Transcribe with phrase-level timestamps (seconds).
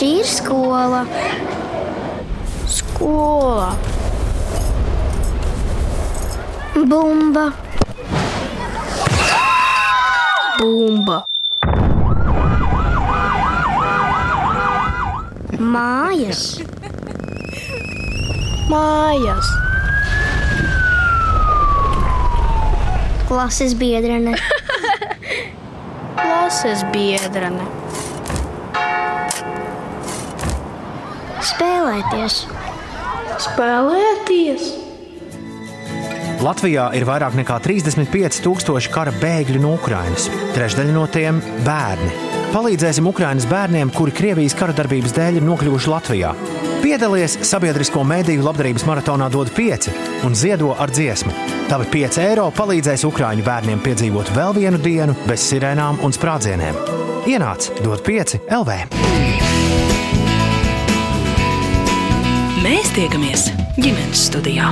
[0.00, 1.02] Šī ir skola.
[2.72, 3.66] Skola.
[6.72, 7.42] Bumba.
[10.56, 11.18] Bumba.
[15.74, 16.46] Mājas.
[18.72, 19.52] Mājas.
[23.28, 24.32] Klases biedrene.
[26.24, 27.79] Klases biedrene.
[31.90, 32.34] Spēlēties.
[33.42, 34.66] Spēlēties.
[36.38, 40.28] Latvijā ir vairāk nekā 35,000 kara bēgļu no Ukrainas.
[40.54, 42.12] Trešdaļa no tiem- bērni.
[42.54, 46.32] Palīdzēsim Ukraiņas bērniem, kuri Krievijas kara darbības dēļ ir nokļuvuši Latvijā.
[46.80, 49.90] Piedalies sabiedrisko mediju labdarības maratonā DOT 5
[50.22, 51.32] un ziedo ar dziesmu.
[51.68, 56.74] Tavi 5 eiro palīdzēs Ukrāņu bērniem piedzīvot vēl vienu dienu bez sirēnām un sprādzieniem.
[57.26, 59.39] Ienāc DOT 5 LV!
[62.60, 63.46] Mēs tiekamies
[63.80, 64.66] ģimenes studijā.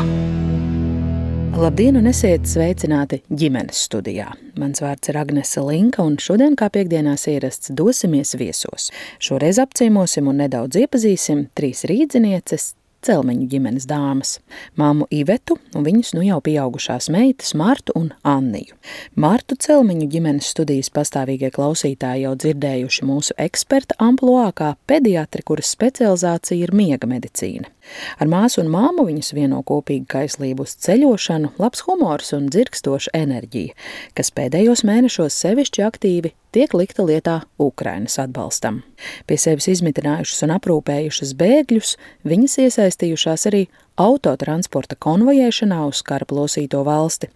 [1.57, 4.27] Labdien, un esiet sveicināti ģimenes studijā.
[4.61, 8.91] Mans vārds ir Agnese Linka, un šodien, kā piekdienās ierasts, dosimies viesos.
[9.25, 12.75] Šoreiz apciemosim un nedaudz iepazīsim trīs rīdzinieces,
[13.07, 14.33] Celmeņu ģimenes dāmas,
[14.79, 18.75] māmu Ivetu un viņas nu jau pieaugušās meitas Martu un Anniju.
[19.15, 26.67] Martu Celmeņu ģimenes studijas pastāvīgie klausītāji jau dzirdējuši mūsu eksperta amploā kā pediatri, kuras specializācija
[26.67, 27.71] ir miega medicīna.
[28.19, 33.77] Ar māsu un māmu viņas vieno kopīgu kaislību uz ceļošanu, labs humors un dzirkstoša enerģija,
[34.19, 38.83] kas pēdējos mēnešos sevišķi aktīvi tiek likta lietā Ukrainas atbalstam.
[39.29, 41.97] Pie sevis izmitinājušas un aprūpējušas bēgļus,
[42.29, 43.67] viņas iesaistījušās arī
[43.99, 47.31] autotransporta konvojēšanā uz kara plosīto valsti,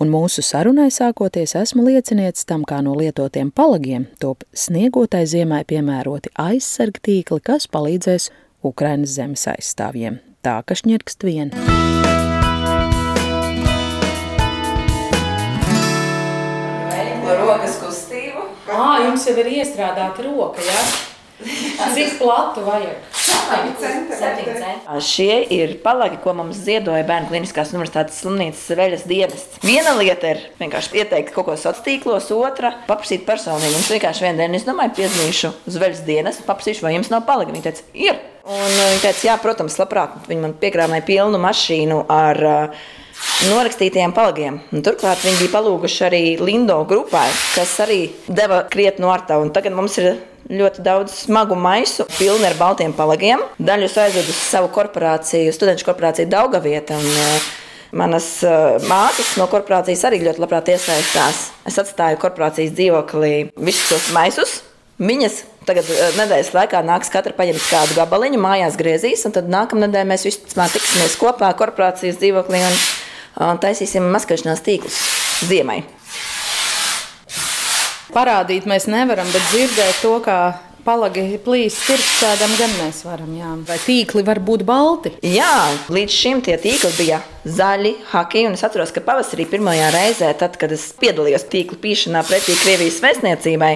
[0.00, 6.32] un mūsu sarunai sākoties esmu lieciniecis tam, kā no lietotiem palagiem top sniegotai ziemai piemēroti
[6.40, 8.30] aizsargtīkli, kas palīdzēs
[8.64, 10.20] Ukrainas zemes aizstāvjiem.
[10.44, 11.52] Tā ka šņirkst vien.
[17.26, 18.42] Rokas kustību.
[18.70, 20.62] Ā, jums jau ir iestrādāta roka?
[20.62, 20.80] Ja?
[21.96, 23.15] Cik platu vajag?
[25.02, 29.60] Šie ir palagi, ko mums ziedoja Bērnu Kliniskās Universitātes slimnīcas veļas dienests.
[29.66, 33.74] Viena lieta ir vienkārši ieteikt kaut ko sociālos tīklos, otra- paprasīt personīgi.
[33.76, 37.52] Mums vienkārši vienā dienā, es domāju, piezīmēšu uz veļas dienas, paprasīšu, vai jums nav palagi.
[37.52, 38.20] Viņa teica, ir.
[38.46, 40.26] Un viņa teica, jā, protams, labprāt.
[40.28, 42.68] Viņa man piekrāmēja pilnu mašīnu ar uh,
[43.50, 44.60] norakstītajiem palagiem.
[44.72, 49.50] Un turklāt viņi bija palūguši arī Lindo grupai, kas arī deva krietnu artavu.
[49.54, 50.16] Tagad mums ir
[50.50, 53.42] ļoti daudz smagu maisu, pilni ar baltiem palagiem.
[53.58, 56.98] Daļu aizvedu uz savu korporāciju, studentu korporāciju Daugavieta.
[56.98, 57.54] Un, uh,
[57.96, 61.46] Manas uh, māsas no korporācijas arī ļoti labprāt iesaistās.
[61.68, 64.56] Es atstāju korporācijas dzīvoklī visus tos maisus.
[64.98, 69.86] Viņas tagad uh, nedēļas laikā nāks katra paņemt kādu gabaliņu, mājās griezīs, un tad nākamā
[69.86, 74.98] nedēļa mēs visi tiksimies kopā korporācijas dzīvoklī un uh, taisīsim maskēšanās tīklus
[75.46, 75.84] ziemai.
[78.16, 80.38] Parādīt mēs nevaram, bet dzirdēt to, kā
[80.86, 83.28] palagi plīs tirpstādam, gan mēs varam.
[83.36, 83.50] Jā.
[83.68, 85.12] Vai tīkli var būt balti?
[85.20, 88.46] Jā, līdz šim tie tīkli bija zaļi, haki.
[88.54, 93.74] Es atceros, ka pavasarī pirmajā reizē, tad, kad es piedalījos tīklu pīšanā pretī Krievijas vēstniecībai,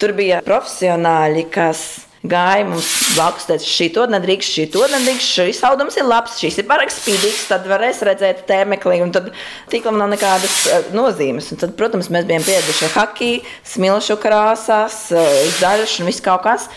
[0.00, 1.84] tur bija profesionāļi, kas
[2.30, 6.60] gāja mums blakus, teica, šī to nedrīkst, šī to nedrīkst, šis audums ir labs, šis
[6.62, 9.32] ir pārāk spīdīgs, tad varēs redzēt tēmeklī, un tad
[9.72, 11.50] tīklam nav nekādas uh, nozīmes.
[11.54, 13.32] Un tad, protams, mēs bijām pieraduši haki,
[13.74, 16.70] smilšu krāsās, uh, zaļš un viss kaut kas.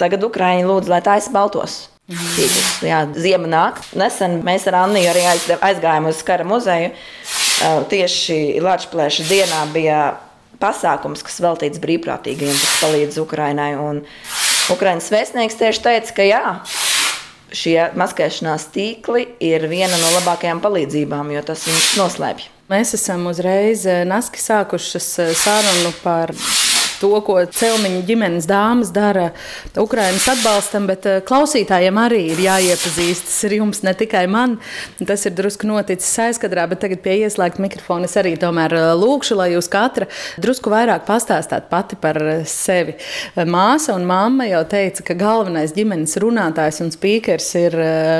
[0.00, 1.84] Tagad Ukraiņi lūdz, lai tā aizbaltos.
[2.04, 2.82] Tīklus.
[2.84, 3.80] Jā, ziema nāk.
[3.96, 5.24] Nesen mēs ar Anniju arī
[5.56, 6.92] aizgājām uz Kara muzeju.
[7.64, 10.00] Uh, tieši Latvijas dienā bija
[10.60, 13.70] pasākums, kas veltīts brīvprātīgajiem, kas palīdz Ukraiņai.
[14.72, 16.42] Ukraiņas vēstnieks tieši teica, ka jā,
[17.52, 22.48] šie maskēšanās tīkli ir viena no labākajām palīdzībām, jo tas viņus noslēpj.
[22.72, 26.32] Mēs esam uzreiz eh, naski sākušas eh, sarunu par
[27.04, 29.30] to, ko Celmiņa ģimenes dāmas dara
[29.80, 34.56] Ukraiņas atbalstam, bet eh, klausītājiem arī ir jāiepazīstas ar jums, ne tikai man.
[35.04, 39.38] Tas ir drusku noticis aizkadrā, bet tagad pie ieslēgta mikrofona es arī tomēr eh, lūkšu,
[39.40, 40.08] lai jūs katra
[40.40, 42.96] drusku vairāk pastāstāt pati par eh, sevi.
[43.36, 47.76] Māsa un mamma jau teica, ka galvenais ģimenes runātājs un spīkers ir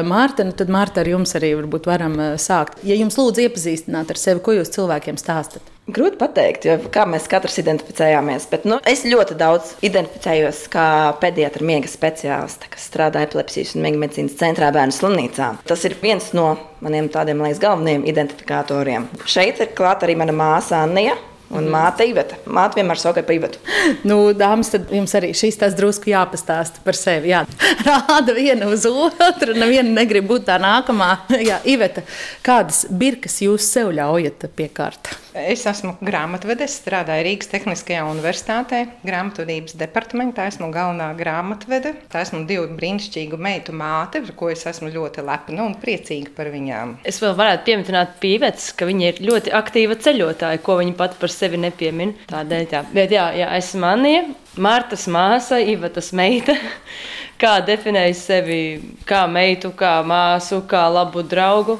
[0.07, 2.83] Mārta, nu tad Mārta ar jums arī varbūt varam sākt.
[2.87, 5.74] Ja jums lūdzu iepazīstināt ar sevi, ko jūs cilvēkiem stāstat?
[5.85, 8.47] Grūti pateikt, jo kā mēs katrs identificējāmies.
[8.49, 10.87] Bet, nu, es ļoti daudz identificējos kā
[11.21, 15.51] pediatra miega speciāliste, kas strādā epilepsijas un miega medicīnas centrā bērnu slimnīcā.
[15.69, 16.55] Tas ir viens no
[16.85, 19.11] maniem tādiem liekas, galvenajiem identifikatoriem.
[19.29, 21.19] Šeit ir klāta arī mana māsa Anija.
[21.55, 22.39] Un māte Iveta.
[22.51, 23.63] Māte vienmēr sauc par Ivetu.
[24.09, 27.31] Nu, dāmas, tad jums arī šīs tās drusku jāpastāsta par sevi.
[27.33, 27.45] Jā.
[27.87, 31.11] Rāda viena uz otru, neviena negrib būt tā nākamā.
[31.49, 32.05] Jā, Iveta,
[32.45, 35.15] kādas birkas jūs sev ļaujat piekārt?
[35.35, 40.45] Es esmu grāmatvedis, strādāju Rīgas Tehniskajā universitātē, grāmatvedības departamentā.
[40.47, 41.91] Esmu galvenā grāmatvede.
[42.13, 46.53] Tā esmu divu brīnišķīgu meitu māte, par ko es esmu ļoti lepna un priecīga par
[46.55, 47.01] viņām.
[47.03, 51.35] Es vēl varētu pieminēt pīvētas, ka viņa ir ļoti aktīva ceļotāja, ko viņa pat par
[51.35, 52.15] sevi nepiemin.
[52.31, 52.83] Tādēļ tā.
[52.95, 54.25] Bet jā, jā esmu Anija,
[54.57, 56.57] Martas māsa, Ivatas meita.
[57.43, 58.59] Kā definēju sevi
[59.05, 61.75] kā meitu, kā māsu, kā labu draugu.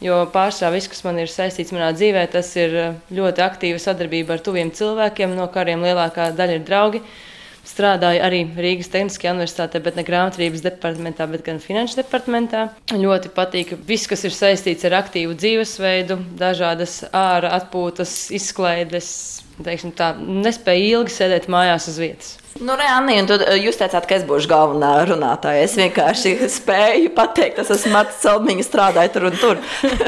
[0.00, 2.76] Jo pārsvarā viss, kas man ir saistīts manā dzīvē, tas ir
[3.12, 7.02] ļoti aktīva sadarbība ar tuviem cilvēkiem, no kuriem lielākā daļa ir draugi.
[7.66, 12.64] Strādāju arī Rīgas Tehniskajā universitātē, bet ne grāmatvedības departamentā, bet gan finanšu departamentā.
[12.92, 19.12] Ļoti patīk viss, kas ir saistīts ar aktīvu dzīvesveidu, dažādas ārā atpūtas, izklaides.
[19.64, 22.36] Teiksim, tā, nespēju ilgi sēdēt mājās uz vietas.
[22.58, 25.62] Nu, Reāni, un tad jūs teicāt, ka es būšu galvenā runātāja.
[25.64, 29.60] Es vienkārši spēju pateikt, es esmu Marta Celmiņa, strādāju tur un tur.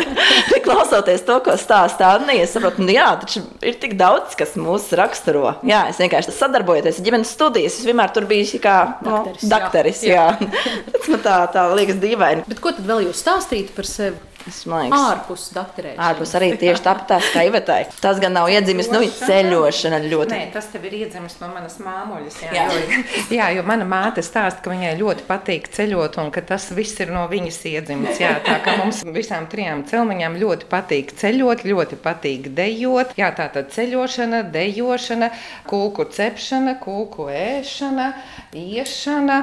[0.67, 4.91] Klausoties to, ko stāsta Anna, es saprotu, nu jā, taču ir tik daudz, kas mūs
[4.99, 5.55] raksturo.
[5.69, 8.77] Jā, es vienkārši sadarbojoties ar ģimenes studijas, es vienmēr tur biju kā
[9.07, 10.05] no, Dakteris, dakteris.
[10.09, 10.27] Jā.
[10.43, 10.51] Jā.
[10.93, 12.45] Tas man tā, tā liekas dīvaini.
[12.51, 14.19] Bet ko tad vēl jūs stāstītu par sevi?
[14.43, 16.03] Domāju, Ārpus doktorēšanas.
[16.09, 17.81] Ārpus arī tieši tāpat kā Ivetai.
[18.03, 20.35] Tas gan nav iedzimis, nu, ceļošana ļoti.
[20.35, 22.39] Nē, tas tev ir iedzimis no manas māmuļas.
[22.43, 22.67] Jā, Jā.
[22.73, 23.00] Jo,
[23.37, 27.12] jā, jo mana māte stāsta, ka viņai ļoti patīk ceļot un ka tas viss ir
[27.15, 28.21] no viņas iedzimis.
[28.23, 33.17] Jā, tā kā mums visām trijām celmiņām ļoti patīk ceļot, ļoti patīk dejot.
[33.19, 35.33] Jā, tā tad ceļošana, dejošana,
[35.71, 38.12] kūku cepšana, kūku ēšana,
[38.53, 39.43] iešana,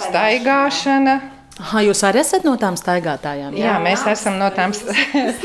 [0.00, 1.39] staigāšana.
[1.60, 3.52] Aha, jūs arī esat no tām staigātājām?
[3.58, 4.72] Jā, mēs esam no tām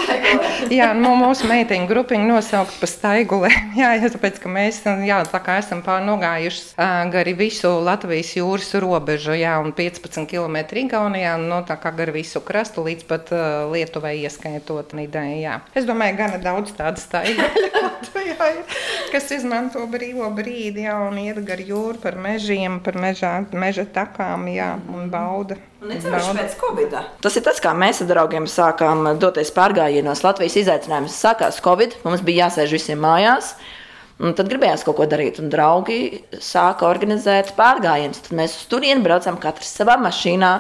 [0.80, 3.74] jā, no mūsu meiteņu grupiņu nosaukt par staigulēm.
[3.80, 6.78] Jā, jā, tāpēc, ka mēs jā, tā kā esam pārnogājuši
[7.12, 12.40] gari visu Latvijas jūras robežu, jā, un 15 km Igaunijā, no tā kā gari visu
[12.46, 15.42] krastu līdz pat uh, Lietuvai ieskaitot ideju.
[15.44, 15.60] Jā.
[15.76, 18.64] Es domāju, gana daudz tādu ir,
[19.12, 24.48] kas izmanto brīvo brīdi, jā, un iet gar jūru par mežiem, par mežā, meža takām,
[24.54, 25.60] jā, un bauda.
[27.22, 30.24] Tas ir tas, kā mēs ar draugiem sākām doties pārgājienos.
[30.26, 31.98] Latvijas izaicinājums sākās Covid.
[32.06, 33.54] Mums bija jāsēž visiem mājās.
[34.24, 38.24] Un tad gribējās kaut ko darīt, un draugi sāka organizēt pārgājienus.
[38.26, 40.54] Tad mēs uz turieni braucām katrs savā mašīnā.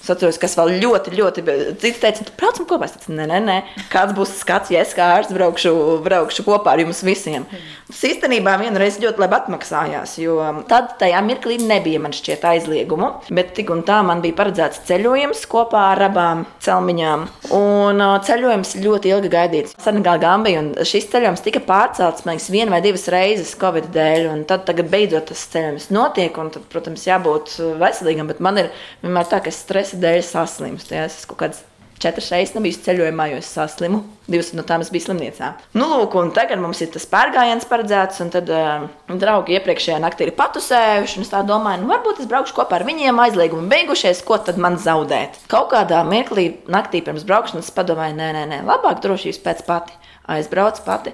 [0.00, 1.44] Es atceros, kas vēl ļoti, ļoti.
[1.82, 2.88] Cits teica, braucam kopā.
[2.88, 3.58] Es teicu, nē, nē, nē.
[3.92, 5.72] Kāds būs skats, ja es kā ārsts braukšu,
[6.06, 7.44] braukšu kopā ar jums visiem.
[7.90, 10.38] Tas īstenībā vienreiz ļoti labi atmaksājās, jo
[10.70, 13.10] tad tajā mirklī nebija man šķiet aizliegumu.
[13.34, 17.26] Bet tik un tā man bija paredzēts ceļojums kopā ar abām celmiņām.
[17.56, 19.76] Un ceļojums ļoti ilgi gaidīts.
[19.84, 24.30] Senegāla Gambija, un šis ceļojums tika pārcelts, man liekas, vienu vai divas reizes Covid dēļ.
[24.32, 28.30] Un tad tagad beidzot tas ceļojums notiek, un tad, protams, jābūt veselīgam.
[28.30, 28.70] Bet man ir
[29.02, 30.94] vienmēr tā, ka es stresa dēļ saslimstu.
[30.94, 31.08] Ja?
[31.08, 31.64] Es kaut kādas
[32.00, 34.00] četras reizes nebiju ceļojumā, jo es saslimu.
[34.30, 35.50] Divas no tām es biju slimnīcā.
[35.76, 40.28] Nu, lūk, un tagad mums ir tas pārgājiens paredzēts, un tad uh, draugi iepriekšējā naktī
[40.28, 41.24] ir patusējuši.
[41.26, 45.42] Es domāju, nu, varbūt es braukšu kopā ar viņiem, aizliegumi beigušies, ko tad man zaudēt.
[45.52, 49.98] Kaut kādā mirklī naktī pirms braukšanas padomāju, nē, nē, nē, labāk drošības pēc pati.
[50.30, 51.12] Aizbraucu pati.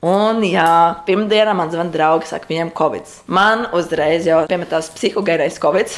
[0.00, 0.64] Un, jā,
[1.04, 3.10] pirmdienā man zvanīja draugi, saka, viņam ir covid.
[3.36, 5.92] Man uzreiz jau piemetās psihogērais covid.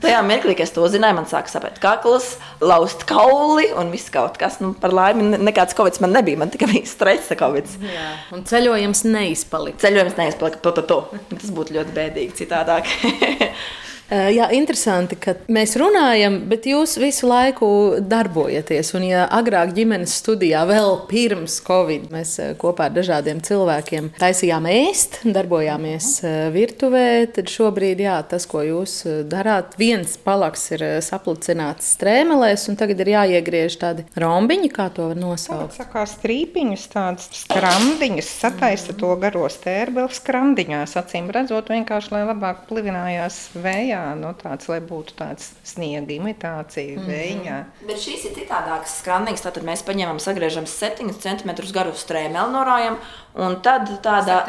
[0.00, 2.30] Tajā mirklī, kad es to zināju, man sāka sapēt kakls,
[2.64, 4.56] laust kauli un viss kaut kas.
[4.64, 7.68] Nu, par laimi, ne- nekāds covid man nebija, man tikai bija stresa covid.
[7.84, 9.82] Jā, un ceļojums neizpalika.
[9.84, 11.22] Ceļojums neizpalika pa, pa, pa.
[11.36, 12.88] Tas būtu ļoti bēdīgi citādāk.
[14.12, 17.68] Eh, Jā, interesanti, ka mēs runājam, bet jūs visu laiku
[18.04, 18.90] darbojaties.
[18.98, 24.68] Un, ja agrāk ģimenes studijā, vēl pirms Covid, mēs eh, kopā ar dažādiem cilvēkiem taisījām
[24.68, 28.98] ēst, darbojāmies eh, virtuvē, tad šobrīd jā, tas, ko jūs
[29.32, 35.22] darāt, viens palaks ir saplicināts strēmelēs, un tagad ir jāiegriež tādi rombiņi, kā to var
[35.22, 35.78] nosaukt.
[35.80, 42.66] Tā kā strīpiņus, tādas skrandiņas, sataisa to garo stērbeli skrandiņās, acīm redzot, vienkārši, lai labāk
[42.68, 47.06] plivinājās vējā, no tāds, lai būtu tāds sniega imitācija Mhm.
[47.08, 47.58] vējā.
[47.86, 49.42] Bet šīs ir citādākas skandīgas.
[49.46, 52.98] Tad mēs paņemam, sagriežam 7 cm garu strēmeli, norājam,
[53.34, 54.42] un tad tādā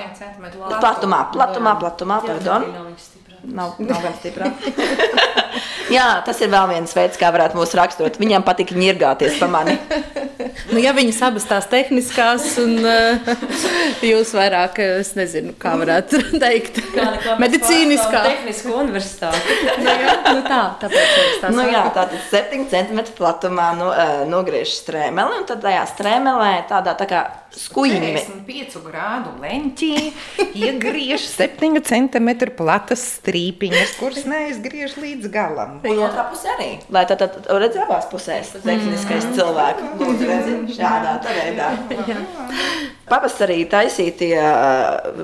[0.81, 2.67] platumā, platumā, platumā, pardon.
[3.43, 4.47] Nav, nav gan stiprā.
[5.93, 8.19] Jā, tas ir vēl viens veids, kā varētu mūs raksturot.
[8.21, 9.77] Viņam patīk ņirgāties pa mani.
[10.73, 13.29] Nu, ja viņas abas tās tehniskās, un uh,
[14.05, 16.79] jūs vairāk, es nezinu, kā varētu teikt,
[17.41, 18.23] medicīniskā.
[18.27, 19.57] Tehnisko universitāti.
[19.83, 21.95] nu, jā, nu tā, tāpēc es tā Nu, jā, saku.
[21.99, 27.21] tātad 7 cm platumā nu, eh, nogriež strēmeli, un tad tajā strēmelē tādā tā kā
[27.53, 28.13] skuīmi.
[28.17, 29.91] 45 grādu leņķī
[30.57, 35.42] iegriež 7 cm platas strīpiņas, kuras neizgriež līdz galam.
[35.83, 36.69] Un otrā pusē arī.
[36.93, 39.91] Lai tā tad redz abās pusēs tehniskais cilvēks.
[40.01, 41.71] Lūdzu, redzi, šādā veidā.
[43.03, 44.31] Pavasarī taisītie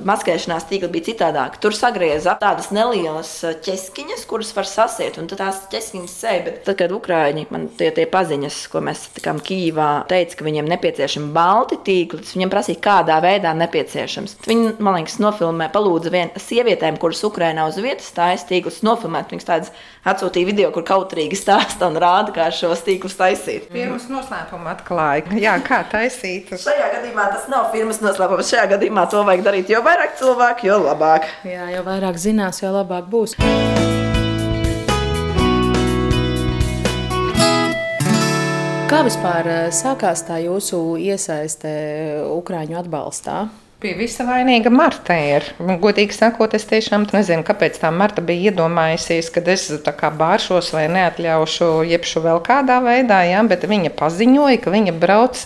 [0.06, 1.56] maskēšanās tīkli bija citādāk.
[1.64, 3.32] Tur sagrieza tādas nelielas
[3.66, 6.42] ķeskiņas, kuras var sasiet, un tās ķeskiņas sēja.
[6.46, 10.70] Bet tad, kad Ukrāņi man tie, tie paziņas, ko mēs tikām Kīvā, teica, ka viņiem
[10.74, 14.36] nepieciešami balti tīkli, tas viņiem prasīja, kādā veidā nepieciešams.
[14.50, 19.32] Viņi, man liekas, nofilmē, palūdza vien sievietēm, kuras Ukrainā uz vietas stājas tīklus, nofilmēt.
[19.32, 19.74] Viņas tādas
[20.12, 23.70] atsūtīja video, kur kautrīgi stāsta un rāda, kā šos tīklus taisīt.
[23.74, 26.52] Pirms noslēpuma atklāja, jā, kā taisīt.
[26.66, 28.50] Šajā gadījumā tas nav firmas noslēpums.
[28.52, 29.72] Šajā gadījumā to vajag darīt.
[29.74, 31.30] Jo vairāk cilvēku, jo labāk.
[31.48, 33.38] Jā, jo vairāk zinās, jo labāk būs.
[38.90, 41.70] Kā vispār eh, sākās tā jūsu iesaiste
[42.34, 43.44] Ukrāņu atbalstā?
[43.80, 45.46] Pie visa vainīga Marta ir.
[45.80, 49.70] Godīgi sakot, es tiešām nezinu, kāpēc tā Marta bija iedomājusies, ka es
[50.20, 55.46] bāršos vai neatļaušu, jebšu vēl kādā veidā, jā, bet viņa paziņoja, ka viņa brauc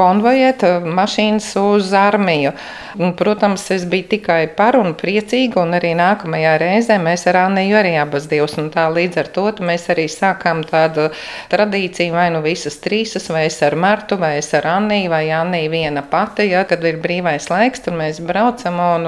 [0.00, 2.52] konvojēt eh, mašīnas uz armiju.
[3.00, 7.76] Un, protams, es biju tikai par un priecīga, un arī nākamajā reizē mēs ar Anniju
[7.78, 11.06] arī abas divas, un tā līdz ar to mēs arī sākām tādu
[11.52, 15.70] tradīciju, vai nu visas trīsas, vai es ar Martu, vai es ar Anniju, vai Annija
[15.70, 19.06] viena pati, ja, kad ir brīvais laiks, tad mēs braucam un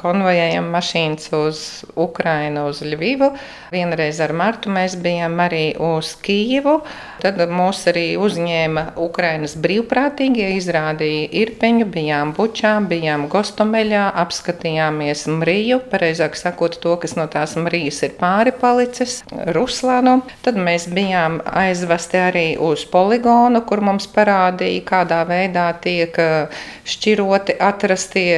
[0.00, 1.60] konvojējam mašīnas uz
[1.94, 3.30] Ukrainu, uz Ļuvivu.
[3.74, 6.80] Vienreiz ar Martu mēs bijām arī uz Kijivu.
[7.20, 16.38] Tad mūs arī uzņēma Ukrainas brīvprātīgie, izrādīja irpeņu, bijām Bučā, bijām Gostomeļā, apskatījāmies Mriju, pareizāk
[16.40, 19.20] sakot to, kas no tās Mrijas ir pāri palicis,
[19.52, 20.20] Ruslānu.
[20.44, 27.58] Tad mēs bijām aizvesti arī uz poligonu, kur mums parādīja, kādā veidā tiek eh, šķiroti,
[27.60, 28.30] atrastie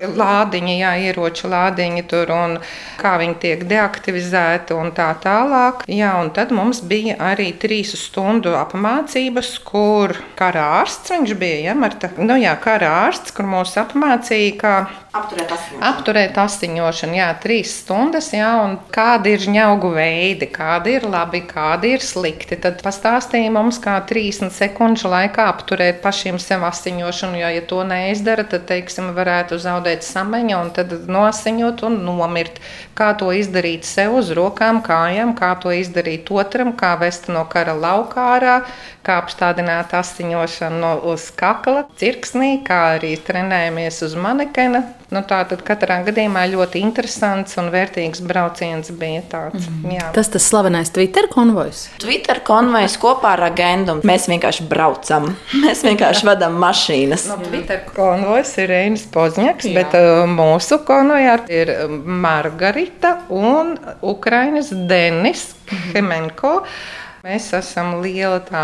[0.00, 2.56] lādiņi, jā, ieroču lādiņi tur un
[3.00, 5.84] kā viņi tiek deaktivizēti un tā tālāk.
[5.90, 11.76] Jā, un tad mums bija arī trīs stundu apmācības, kur kara ārsts viņš bija, ja,
[11.78, 12.12] Marta?
[12.18, 14.74] Nu jā, kara ārsts, kur mūs apmācīja, kā
[15.10, 15.82] Apturēt asiņošanu.
[15.88, 21.96] Apturēt asiņošanu, jā, trīs stundas, jā, un kādi ir žņaugu veidi, kādi ir labi, kādi
[21.96, 22.54] ir slikti.
[22.62, 28.44] Tad pastāstīja mums, kā 30 sekundžu laikā apturēt pašiem sev asiņošanu, jo, ja to neizdara,
[28.52, 32.62] tad, teiksim, varētu zaudēt samaņu un tad nosiņot un nomirt.
[32.94, 37.74] Kā to izdarīt sev uz rokām, kājām, kā to izdarīt otram, kā vest no kara
[37.74, 38.56] laukā ārā,
[39.02, 44.86] kā apstādināt asiņošanu uz kakla, cirksnī, kā arī trenējamies uz manekena.
[45.10, 49.66] Nu, tā tad katrā gadījumā ļoti interesants un vērtīgs brauciens bija tāds.
[49.66, 50.12] Mm -hmm.
[50.14, 51.88] Tas tas slavenais Twitter konvojs.
[51.98, 53.98] Twitter konvejs kopā ar agendu.
[54.04, 55.36] Mēs vienkārši braucam.
[55.64, 57.26] Mēs vienkārši vadām mašīnas.
[57.28, 59.74] No Twitter konvojs ir Reinis Pozņaks, Jā.
[59.74, 61.74] bet uh, mūsu konvojā ir
[62.04, 65.54] Margarita un Ukrainas Denis
[65.94, 66.62] Hemenko.
[67.20, 68.62] Mēs esam liela tā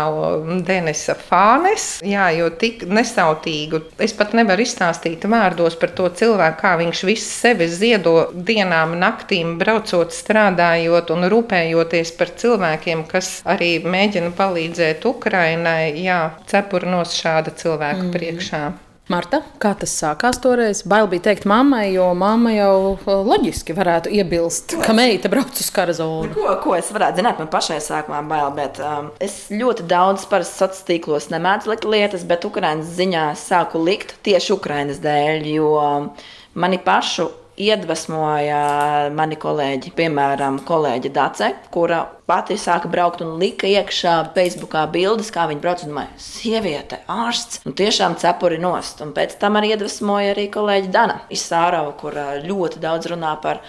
[0.65, 3.83] Denisa fānes, jā, jo tik nesautīgu.
[4.01, 9.55] Es pat nevaru izstāstīt vārdos par to cilvēku, kā viņš visu sevi ziedo dienām, naktīm,
[9.61, 15.93] braucot, strādājot un rūpējoties par cilvēkiem, kas arī mēģina palīdzēt Ukrainai.
[16.01, 18.13] Jā, cepurnos šāda cilvēka mm.
[18.17, 18.65] priekšā.
[19.07, 20.81] Marta, kā tas sākās toreiz?
[20.83, 25.95] Bail bija teikt mammai, jo mamma jau loģiski varētu iebilst, ka meita brauc uz kara
[25.95, 26.33] zonu.
[26.35, 30.59] Ko, ko es varētu zināt, man pašai sākumā bail, bet um, es ļoti daudz parasti
[30.59, 36.11] sociālos tīklos nemēdzu likt lietas, bet Ukraiņas ziņā sāku likt tieši Ukraiņas dēļ, jo um,
[36.59, 44.13] mani pašu iedvesmoja mani kolēģi, piemēram, kolēģi Dace, kura pati sāka braukt un lika iekšā
[44.35, 45.83] Facebookā bildes, kā viņa brauc.
[45.85, 49.01] Un domāju, sieviete, ārsts, un tiešām cepuri nost.
[49.05, 53.63] Un pēc tam arī iedvesmoja arī kolēģi Dana Isārova, kur ļoti daudz runā par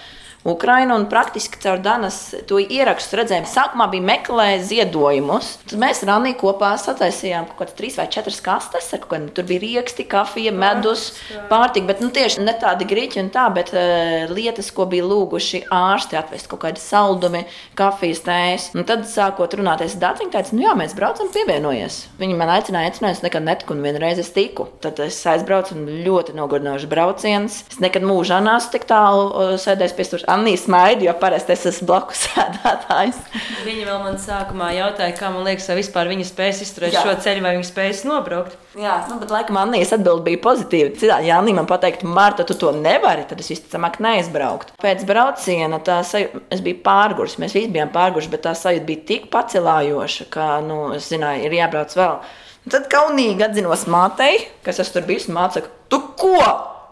[0.53, 3.47] Ukrainu un praktiski caur Danas to ierakstu redzējām.
[3.49, 5.55] Sākumā bija meklējumi ziedojumus.
[5.69, 8.91] Tad mēs Aniju kopā sataisījām kaut kādas trīs vai četras kastes.
[9.09, 11.11] Kādiem, tur bija rieksti, kafija, medus,
[11.51, 11.89] pārtika.
[11.93, 16.19] Bet nu, tieši ne tādi grīķi un tā, bet uh, lietas, ko bija lūguši ārsti
[16.19, 17.45] atvest, kaut kādi saldumi,
[17.79, 18.69] kafijas tējas.
[18.77, 22.01] Un tad sākot runāties viņa teica, nu jā, mēs braucam, pievienojies.
[22.21, 24.69] Viņi man aicināja, aicināja, es nekad netiku un vienreiz es tiku.
[24.85, 27.63] Tad es aizbraucu un ļoti nogurdinošs brauciens.
[27.71, 30.38] Es nekad mūžā neesmu tik tālu uh, sēdējis pie stūra.
[30.39, 33.19] Anna smaida, jo parasti es esmu blakus sēdētājs.
[33.67, 37.03] Viņa vēl man sākumā jautāja, kā man liekas, vai vispār viņa spēs izturēt Jā.
[37.03, 38.55] šo ceļu, vai viņa spēs nobraukt.
[38.79, 40.93] Jā, nu, bet laikam Annijas atbild bija pozitīva.
[41.01, 44.79] Citādi, ja Anna man pateiktu, Marta, tu to nevari, tad es visticamāk neaizbrauktu.
[44.83, 49.07] Pēc brauciena tā sajūta, es biju pārgurs, mēs visi bijām pārguši, bet tā sajūta bija
[49.11, 52.21] tik pacelājoša, ka, nu, es zināju, ir jābrauc vēl.
[52.69, 56.39] Un tad kaunīgi atzinos mātei, kas es tur biju, saka, tu ko?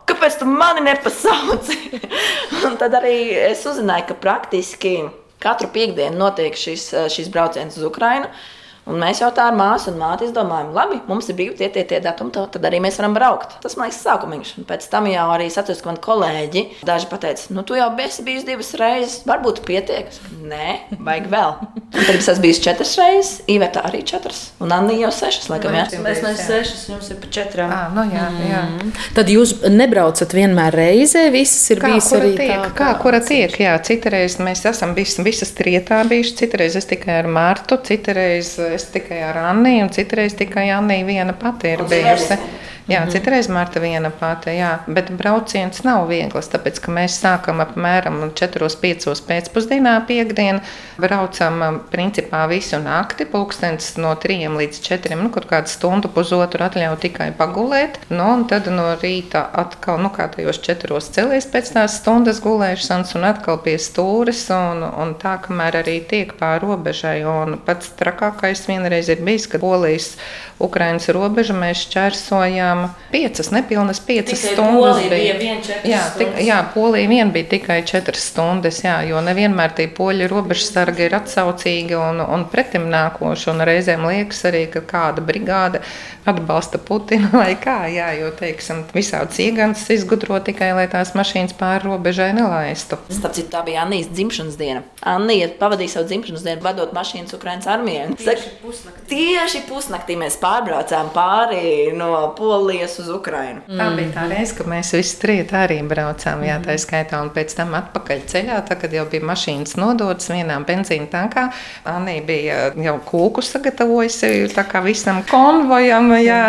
[0.06, 1.78] Kāpēc tu mani nepasauci?
[2.66, 3.16] un tad arī
[3.48, 4.98] es uzzināju, ka praktiski
[5.42, 8.30] katru piekdienu notiek šis, šis brauciens uz Ukrajinu.
[8.86, 11.82] Un mēs jau tā ar māsu un māti izdomājām, labi, mums ir brīvi tie, tie,
[11.88, 13.56] tie datumi, tad arī mēs varam braukt.
[13.64, 14.52] Tas man liekas, sākumiņš.
[14.60, 18.22] Un pēc tam jau arī saturs, ka man kolēģi daži pateica, nu, tu jau esi
[18.26, 20.12] bijis divas reizes, varbūt pietiek.
[20.46, 20.68] Nē,
[21.02, 21.56] vajag vēl.
[21.96, 25.86] Es esmu bijis četras reizes, Iveta arī četras, un Anna jau sešas, laikam, jā.
[26.04, 27.72] Mēs neesam sešas, jums ir pa četrām.
[27.74, 28.62] À, nu jā, jā.
[29.16, 32.54] Tad jūs nebraucat vienmēr reizē, visas ir bijis arī tiek?
[32.68, 32.72] tā.
[32.78, 33.54] Kā kura tiek?
[33.60, 39.22] Jā, citreiz mēs esam vis, visas trietā bijuši, citreiz es tikai ar Mārtu, citreiz tikai
[39.22, 42.38] ar Anniju, un citreiz tikai Annija viena pati ir bijusi.
[42.86, 48.20] Jā, citreiz Marta viena pati, jā, bet brauciens nav viegls, tāpēc, ka mēs sākam apmēram
[48.38, 50.60] 4-5 pēcpusdienā piekdienu,
[51.02, 56.62] braucam um, principā visu nakti, pulkstens no 3 līdz 4, nu, kaut kādu stundu, pusotru
[56.62, 61.74] atļauj tikai pagulēt, nu, un tad no rīta atkal, nu, kā tajos 4 celies pēc
[61.74, 67.18] tās stundas gulēšanas, un atkal pie stūres, un, un tā, kamēr arī tiek pāri robežai,
[67.26, 70.14] un pats trakākais vienreiz ir bijis, kad Polijas
[70.62, 71.82] Ukrainas robeža mēs
[72.76, 74.96] šķērsojām piecas, nepilnas piecas Tikai stundas.
[74.96, 76.46] Polija bija vien četras jā, tik, stundas.
[76.46, 81.96] jā, Polija vien bija tikai četras stundas, jā, jo nevienmēr tie poļu robežsargi ir atsaucīgi
[81.98, 85.82] un, un pretimnākoši, un reizēm liekas arī, ka kāda brigāde
[86.26, 91.86] atbalsta Putinu vai kā, jā, jo, teiksim, visāds iegans izgudro tikai, lai tās mašīnas pāri
[91.86, 92.98] robežai nelaistu.
[93.10, 94.82] Starp citu, tā bija Annijas dzimšanas diena.
[95.06, 98.08] Annija pavadīja savu dzimšanas dienu, vadot mašīnas Ukraiņas armijai.
[98.18, 99.06] Tieši pusnaktī.
[99.12, 102.65] Tieši pusnaktī mēs pārbraucām pāri no Polijas
[103.02, 103.62] uz Ukrajinu.
[103.68, 107.54] Tā bija tā reize, kad mēs visi trīs arī braucām, jā, tā skaitā, un pēc
[107.58, 111.48] tam atpakaļ ceļā, tā, kad jau bija mašīnas nodotas vienā benzīna tankā.
[111.88, 116.40] Anī bija jau kūku sagatavojusi tā kā visam konvojam, jā,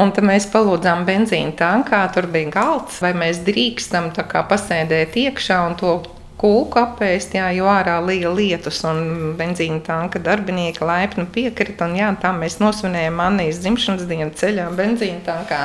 [0.00, 5.16] un tad mēs palūdzām benzīna tankā, tur bija galds, vai mēs drīkstam tā kā pasēdēt
[5.26, 5.96] iekšā un to
[6.42, 11.86] kūku apēst, jā, jo ārā lija lietus un benzīna tanka darbinieki laipni piekrita.
[11.86, 15.60] Un, jā, tā mēs nosvinējām Annijas dzimšanas dienu ceļā benzīna tankā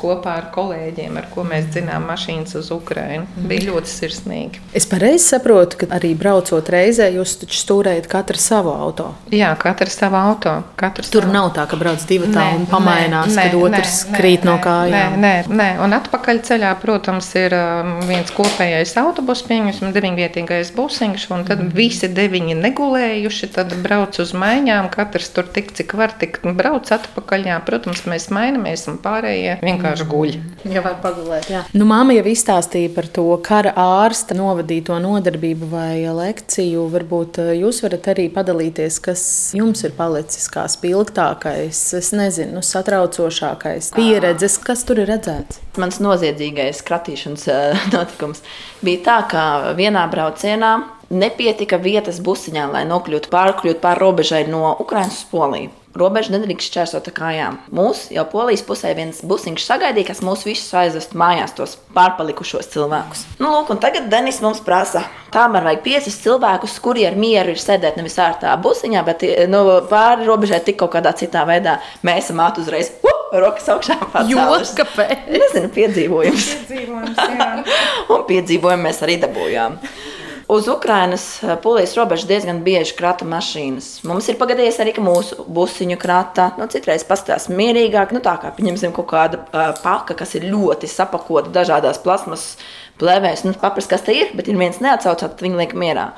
[0.00, 3.24] kopā ar kolēģiem, ar ko mēs dzinām mašīnas uz Ukrajinu.
[3.48, 4.60] Bija ļoti sirsnīgi.
[4.76, 9.08] Es pareizi saprotu, ka arī braucot reizē, jūs taču stūrējat katru savu auto.
[9.32, 10.58] Jā, katrs savā auto.
[10.78, 13.64] Katrs Tur savā- nav tā, ka brauc divi tā Nē, un pamainās, nē, kad nē,
[13.64, 15.16] otrs nē, krīt no nē, kājām.
[15.18, 15.68] Nē, nē, nē.
[15.84, 21.70] un atpakaļ ceļā, protams, ir um, viens kopējais autobus, pieņemsim, deviņvietīgais busiņš, un tad Mhm.
[21.74, 27.44] visi deviņi negulējuši, tad brauc uz maiņām, katrs tur tik, cik var tikt, brauc atpakaļ.
[27.46, 30.10] Jā, protams, mēs mainamies, un pārējie vienkārši Mhm.
[30.10, 30.40] guļ.
[30.74, 31.64] Ja var pagulēt, jā.
[31.74, 36.90] Nu, māma jau izstāstīja par to kara ārsta novadīto nodarbību vai lekciju.
[36.90, 42.60] Varbūt eh, jūs varat arī padalīties, kas jums ir palicis kā spilgtākais, es nezinu, nu,
[42.60, 45.58] satraucošākais pieredzes, kas tur ir redzēts.
[45.78, 48.42] Mans noziedzīgais kratīšanas eh, notikums
[48.82, 50.72] bija tā, ka vienā braucienā
[51.08, 55.74] nepietika vietas busiņā, lai nokļūtu pārkļūt pāri robežai no Ukrainas uz Poliju.
[55.98, 57.56] Robeža nedrīkst šķērsot ar kājām.
[57.74, 63.24] Mūsu jau polijas pusē viens busiņš sagaidīja, kas mūs visus aizvest mājās, tos pārpalikušos cilvēkus.
[63.40, 65.02] Nu, lūk, un tagad Denis mums prasa,
[65.34, 69.64] tā man vajag piecus cilvēkus, kuri ar mieru ir sēdēt nevis ārā busiņā, bet nu,
[69.90, 71.80] pāri robežai tik kaut kādā citā veidā.
[72.06, 74.76] Mēs esam ātri uzreiz, uh, rokas augšā pacēluši.
[74.78, 75.26] kāpēc?
[75.32, 76.46] Nezinu, piedzīvojums.
[76.68, 77.50] Dzīvojums, jā.
[78.14, 79.78] Un piedzīvojumu mēs arī dabūjām.
[80.48, 83.98] Uz Ukrainas eh, polijas robežas diezgan bieži krata mašīnas.
[84.08, 86.46] Mums ir pagadījies arī, ka mūsu busiņu krata.
[86.56, 90.88] Nu, citreiz pastāv mierīgāk, nu, tā kā pieņemsim kaut kādu uh, paka, kas ir ļoti
[90.88, 92.54] sapakota dažādās plasmas
[92.96, 93.44] plēvēs.
[93.44, 96.14] Nu, paprast, kas te ir, bet ir viens neatsaucās, tad viņi liek mierā.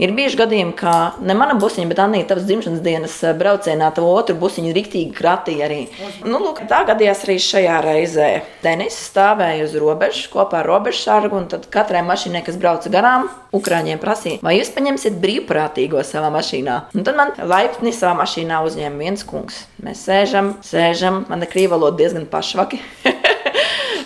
[0.00, 4.08] Ir bijuši gadījumi, ka ne mana busiņa, bet Anīna, tavas dzimšanas dienas eh, braucienā, tavu
[4.16, 5.80] otru busiņu riktīgi kratīja arī.
[6.24, 8.30] Nu, lūk, tā gadījās arī šajā reizē.
[8.64, 13.28] Denis stāvēja uz robežas kopā ar robežu sargu, un tad katrai mašīnai, kas brauca garām,
[13.50, 16.76] Ukrāņiem prasīja, vai jūs paņemsiet brīvprātīgo savā mašīnā.
[16.94, 19.64] Un tad man laipni savā mašīnā uzņēma viens kungs.
[19.82, 22.78] Mēs sēžam, sēžam, man ir krīva valoda diezgan pašvaki.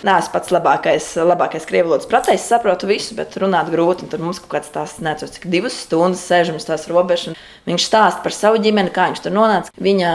[0.05, 4.05] Nē, es pats labākais, labākais krievu valodas pratējs, saprotu visu, bet runāt grūti.
[4.05, 7.33] Un tad mums kaut kāds tās necos, cik divas stundas sēžam uz tās robežas.
[7.65, 9.73] Viņš stāsta par savu ģimeni, kā viņš tur nonāca.
[9.81, 10.09] Viņa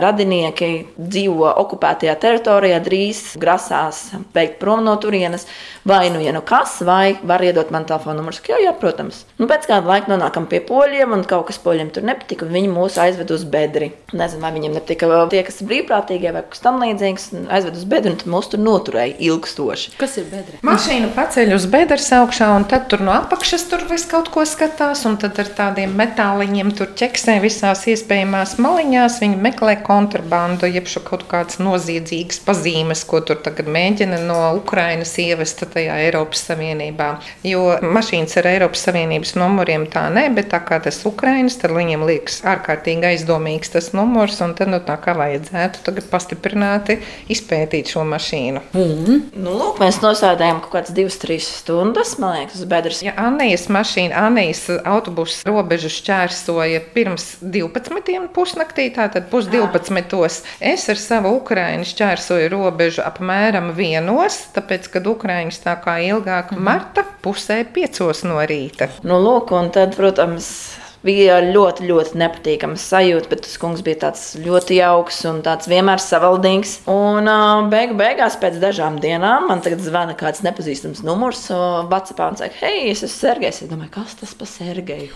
[0.00, 5.44] radinieki dzīvo okupētajā teritorijā, drīz grasās beigt prom no turienes.
[5.84, 8.40] Vai nu, ja nu kas, vai var iedot man telefonu numuru?
[8.48, 9.20] Jā, jā, protams.
[9.36, 12.48] Nu, pēc kāda laika nonākam pie poļiem, un kaut kas poļiem tur nepatika.
[12.48, 13.92] Viņi mūs aizved uz bedri.
[14.16, 17.28] Nezinu, vai viņiem nepatika tie, kas ir brīvprātīgie vai kas tam līdzīgs.
[17.52, 19.94] Aizved uz bedri, un mūs tur noturēja ilgstoši.
[20.00, 20.60] Kas ir bedri?
[20.66, 25.04] Mašīnu paceļ uz bedres augšā, un tad tur no apakšas tur viss kaut ko skatās,
[25.08, 29.20] un tad ar tādiem metāliņiem tur ķeksē visās iespējamās maliņās.
[29.22, 35.14] Viņi meklē kontrabandu, jeb šo kaut kādas noziedzīgas pazīmes, ko tur tagad mēģina no Ukrainas
[35.22, 37.10] ievest tajā Eiropas Savienībā.
[37.46, 42.04] Jo mašīnas ar Eiropas Savienības numuriem tā nē, bet tā kā tas Ukrainas, tad viņiem
[42.08, 46.98] liekas ārkārtīgi aizdomīgs tas numurs, un tad nu, tā kā vajadzētu tagad pastiprināti
[47.32, 48.62] izpētīt šo mašīnu.
[48.76, 49.05] Mm.
[49.06, 53.02] Nu, lūk, mēs nosēdējām kaut kādas divas, trīs stundas, man liekas, uz bedres.
[53.04, 58.16] Ja Anijas mašīna, Anijas autobusu robežu šķērsoja pirms 12.
[58.34, 60.40] pusnaktī, tātad pus 12.
[60.60, 66.58] Es ar savu Ukraiņu šķērsoju robežu apmēram vienos, tāpēc, kad Ukraiņas tā kā ilgāk mm
[66.58, 66.66] -hmm.
[66.70, 68.90] marta pusē piecos no rīta.
[69.02, 74.24] Nu, lūk, un tad, protams, bija ļoti, ļoti nepatīkama sajūta, bet tas kungs bija tāds
[74.42, 76.78] ļoti jauks un tāds vienmēr savaldīgs.
[76.92, 82.32] Un uh, beigu beigās, pēc dažām dienām, man tagad zvana kāds nepazīstams numurs uh, Vācijā
[82.32, 83.62] un saka, hei, es esmu Sergejs.
[83.64, 85.14] Es domāju, kas tas par Sergeju?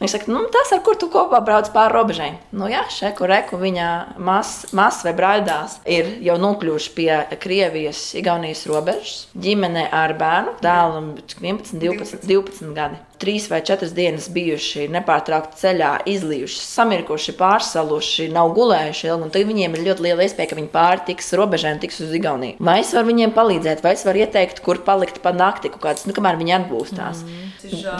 [0.00, 2.30] Viņš saka, nu, tas, ar kur tu kopā brauc pāri robežai.
[2.52, 3.88] Nu, jā, šeit, kur reku viņa
[4.20, 9.26] māsas mas vai brāļdās ir jau nokļuvuši pie Krievijas, Igaunijas robežas.
[9.40, 13.00] Ģimene ar bērnu, dēlam 11, 12, 12 gadi.
[13.16, 19.30] Trīs vai četras dienas bijuši nepārtraukti ceļā, izlījuši, samirkuši, pārsaluši, nav gulējuši ilgi.
[19.32, 22.60] Tad viņiem ir ļoti liela iespēja, ka viņi pārtiks robežai un tiks uz Igauniju.
[22.60, 26.12] Vai es varu viņiem palīdzēt, vai es varu ieteikt, kur palikt pa nakti, kāds, nu,
[26.16, 27.24] kamēr viņi atgūstās.
[27.24, 27.45] Mm.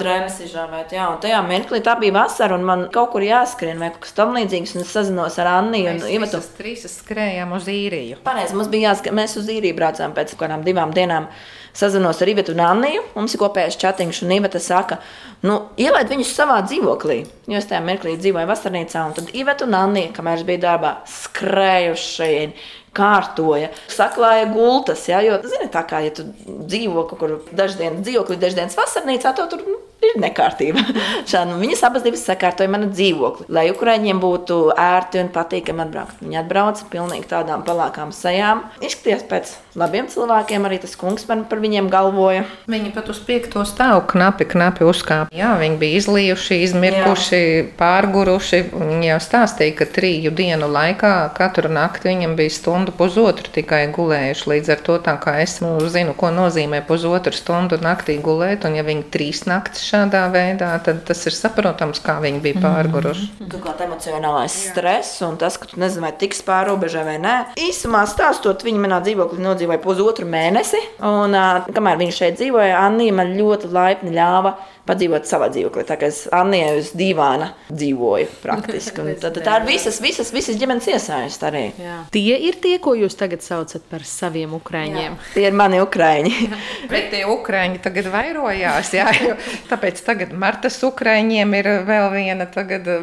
[0.00, 3.90] Drēbes izžāvēt, jā, un tajā mirklī tā bija vasara, un man kaut kur jāskrien vai
[3.94, 6.40] kaut kas tam līdzīgs, un es sazinos ar Anniju un Ivatu.
[6.40, 8.20] Mēs trīs skrējām uz īriju.
[8.26, 11.29] Pareizi, mums bija jāskrien, mēs uz īriju braucām pēc kādām divām dienām
[11.76, 13.05] sazinos ar Ivetu un Anniju.
[13.16, 15.00] Mums ir kopējais chatiņš, un Iveta saka,
[15.46, 17.20] nu, ielaid viņus savā dzīvoklī.
[17.50, 20.96] Jo es tajā mirklī dzīvoju vasarnīcā, un tad Iveta un Annija, kamēr es biju darbā,
[21.11, 22.33] skrējuši
[22.96, 25.04] kārtoja, saklāja gultas.
[25.11, 28.78] Ja, jo, zini, tā kā ja tu dzīvo kaut kur dažas dienas dzīvoklī, dažas dienas
[28.78, 30.82] vasarnīcā, to tur nu, ir nekārtība.
[31.30, 36.20] Šādi nu, viņas abas divas sakārtoja manu dzīvokli, lai ukrāņiem būtu ērti un patīkami atbraukt.
[36.22, 38.64] Viņi atbrauca pilnīgi tādām palākām sajām.
[38.85, 42.44] Izskatījās pēc labiem cilvēkiem, arī tas kungs man par viņiem galvoja.
[42.70, 45.32] Viņi pat uz piekto stāvu knapi, knapi uzkāpa.
[45.37, 47.66] Jā, viņi bija izlījuši, izmirkuši, Jā.
[47.80, 48.62] pārguruši.
[48.76, 54.48] Viņi jau stāstīja, ka triju dienu laikā katru nakti viņam bija stundu pusotru tikai gulējuši.
[54.52, 58.78] Līdz ar to tā kā es nu, zinu, ko nozīmē pusotru stundu naktī gulēt, un
[58.78, 63.29] ja viņi trīs naktis šādā veidā, tad tas ir saprotams, kā viņi bija pārguruši.
[63.40, 63.51] Mm.
[63.53, 64.72] Turklāt emocionālais Jā.
[64.72, 67.35] stress un tas, ka tu nezini, vai tiks pāri robežai vai nē.
[67.66, 71.37] Īsumā stāstot, viņi manā dzīvoklī nodzīvoja pusotru mēnesi, un
[71.77, 75.85] kamēr viņi šeit dzīvoja, Anija man ļoti laipni ļāva padzīvot savā dzīvoklī.
[75.87, 79.05] Tā kā es Annijai uz dīvāna dzīvoju praktiski.
[79.22, 81.64] tad, tā ir visas, visas, visas ģimenes iesaistītas arī.
[81.81, 81.96] Jā.
[82.14, 85.16] Tie ir tie, ko jūs tagad saucat par saviem ukrāņiem.
[85.16, 85.33] Jā.
[85.35, 86.51] Tie ir mani ukrāņi.
[86.92, 88.92] Bet tie ukrāņi tagad vairojās.
[88.96, 89.09] Jā,
[89.70, 92.49] tāpēc tagad Martas ukrāņiem ir vēl viena,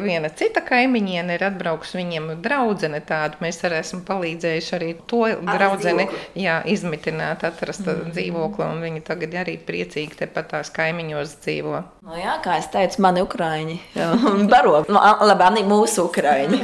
[0.02, 3.40] viena cita kaimiņiene, ir atbraukusi viņiem draudzene tāda.
[3.44, 8.14] Mēs arī esam palīdzējuši arī to draudzeni jā, izmitināt, atrast mm.
[8.16, 8.70] dzīvokli.
[8.84, 11.90] Viņi tagad arī priecīgi tepat tās kaimiņos dzīvo baro.
[12.04, 13.76] Nu, jā, kā es teicu, mani ukrāņi
[14.52, 14.82] baro.
[14.88, 16.60] Nu, labi, Anī, mūsu ukrāņi.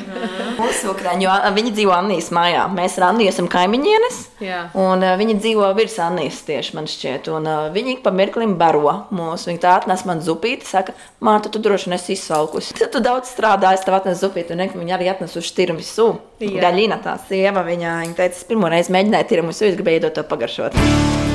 [0.58, 2.66] mūsu ukrāņi, jo viņi dzīvo Annijas mājā.
[2.74, 4.18] Mēs ar Anniju esam kaimiņienes.
[4.44, 4.60] Jā.
[4.78, 7.30] Un viņi dzīvo virs Annijas tieši man šķiet.
[7.32, 9.46] Un viņi pa mirklim baro mūs.
[9.48, 12.72] Viņi tā atnes man zupīti, saka, Mārta, tu droši esi izsalkusi.
[12.78, 14.56] Tu, tu daudz strādā, es tev atnesu zupīti.
[14.56, 16.10] Un viņi arī atnesuši tiramisu.
[16.40, 20.24] Gaļina tā sieva, viņa, viņa teica, es pirmo reizi mēģināju tiramisu, es gribēju iedot to
[20.32, 21.29] pagaršot.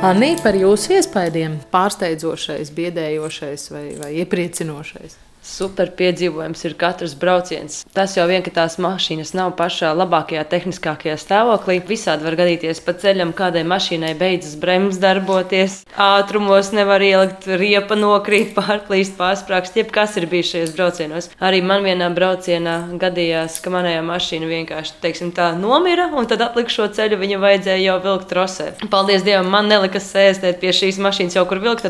[0.00, 5.18] Anī, par jūsu iespaidiem pārsteidzošais, biedējošais vai, vai iepriecinošais?
[5.40, 7.80] Super piedzīvojums ir katrs brauciens.
[7.96, 11.78] Tas jau vien, ka tās mašīnas nav pašā labākajā tehniskākajā stāvoklī.
[11.88, 18.52] Visādi var gadīties pa ceļam, kādai mašīnai beidzas bremzes darboties, ātrumos nevar ielikt, riepa nokrīt,
[18.58, 19.78] pārklīst, pārsprāgst.
[19.80, 21.30] Jebkas ir bijis šajos braucienos.
[21.40, 26.90] Arī man vienā braucienā gadījās, ka manējā mašīna vienkārši, teiksim, tā nomira, un tad atlikušo
[26.98, 28.68] ceļu viņa vajadzēja jau vilkt trosē.
[28.92, 31.88] Paldies Dievam, man nelikas sēstēt pie šīs mašīnas jau kur vilkt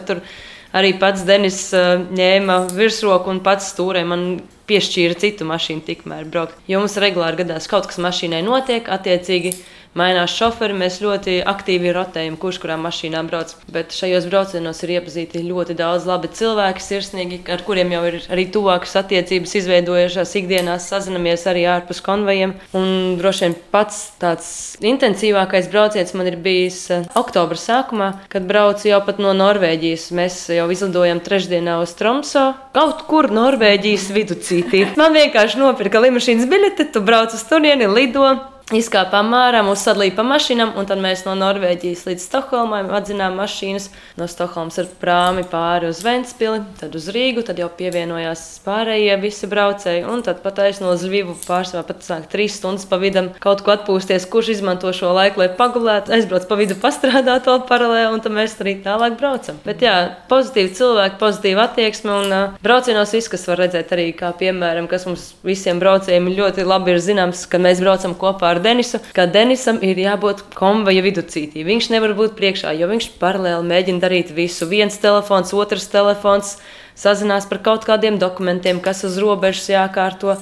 [0.77, 4.27] Arī pats Denis uh, ņēma virsroku un pats stūrē man
[4.71, 6.59] piešķīra citu mašīnu tikmēr braukt.
[6.71, 9.57] Jo mums regulāri gadās kaut kas mašīnai notiek, attiecīgi
[9.99, 13.55] mainās šoferi, mēs ļoti aktīvi rotējam, kurš kurā mašīnā brauc.
[13.73, 18.47] Bet šajos braucienos ir iepazīti ļoti daudz labi cilvēki, sirsnīgi, ar kuriem jau ir arī
[18.55, 22.55] tuvākas attiecības izveidojušās ikdienā, sazinamies arī ārpus konvejiem.
[22.77, 24.51] Un droši vien pats tāds
[24.85, 30.11] intensīvākais brauciens man ir bijis eh, oktobra sākumā, kad braucu jau pat no Norvēģijas.
[30.17, 34.87] Mēs jau izlidojam trešdienā uz Tromso, kaut kur Norvēģijas viducītī.
[35.01, 38.31] Man vienkārši nopirka limušīnas biļeti, tu brauc uz turieni, lido.
[38.71, 43.89] Izkāpām ārā, mūs sadalīja pa mašīnām, un tad mēs no Norvēģijas līdz Stokholmai atzinām mašīnas.
[44.15, 49.49] No Stokholmas ar prāmi pāri uz Ventspili, tad uz Rīgu, tad jau pievienojās pārējie visi
[49.51, 53.65] braucēji, un tad pat aizno uz Lvivu pārsvarā pat sāk trīs stundas pa vidam kaut
[53.67, 58.23] ko atpūsties, kurš izmanto šo laiku, lai pagulētu, aizbrauc pa vidu pastrādāt vēl paralēli, un
[58.23, 59.59] tad mēs arī tālāk braucam.
[59.67, 59.97] Bet jā,
[60.31, 65.11] pozitīvi cilvēki, pozitīva attieksme, un uh, braucienos viss, kas var redzēt arī, kā piemēram, kas
[65.11, 69.27] mums visiem braucējiem ļoti labi ir zināms, ka mēs braucam kopā ar par Denisu, ka
[69.27, 71.65] Denisam ir jābūt konveja viducītī.
[71.65, 74.69] Viņš nevar būt priekšā, jo viņš paralēli mēģina darīt visu.
[74.69, 76.59] Viens telefons, otrs telefons,
[76.95, 80.37] sazinās par kaut kādiem dokumentiem, kas uz robežas jākārto.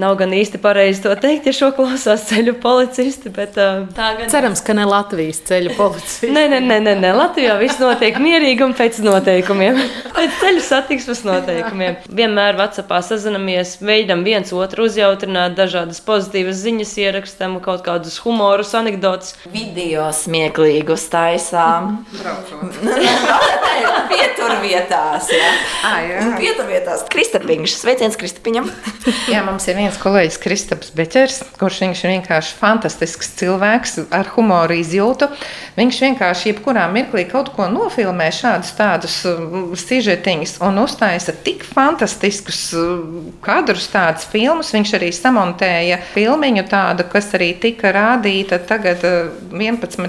[0.00, 3.32] Nav gan īsti pareizi to teikt, ja šo klausās ceļu policisti.
[3.34, 6.30] Bet, uh, tā gan Cerams, ka ne Latvijas ceļu policija.
[6.32, 7.10] Nē, nē, nē, nē, nē.
[7.18, 9.80] Latvijā viss notiek mierīgi un pēc noteikumiem.
[10.16, 11.98] pēc ceļu satiksmes noteikumiem.
[12.20, 19.36] Vienmēr Vācijā sazinamies, veidam viens otru uzjautrināt, dažādas pozitīvas ziņas ierakstam, kaut kādus humorus, anekdotus.
[19.52, 22.00] Video smieklīgus taisām.
[24.10, 25.30] Pieturvietās.
[25.34, 25.50] Ja.
[25.86, 26.24] Ah, jā.
[26.40, 27.04] Pieturvietās.
[27.12, 27.76] Kristapiņš.
[27.82, 28.70] Sveiciens Kristapiņam.
[29.30, 34.76] Jā, mums ir viens kolēģis, Kristaps Beķers, kurš viņš ir vienkārši fantastisks cilvēks ar humoru
[34.78, 35.26] izjūtu.
[35.78, 42.62] Viņš vienkārši jebkurā mirklī kaut ko nofilmē, šādus tādus um, sižetiņus un uztaisa tik fantastiskus
[42.78, 44.70] um, kadrus, tādus filmus.
[44.76, 50.06] Viņš arī samontēja filmiņu tādu, kas arī tika rādīta tagad uh, 11.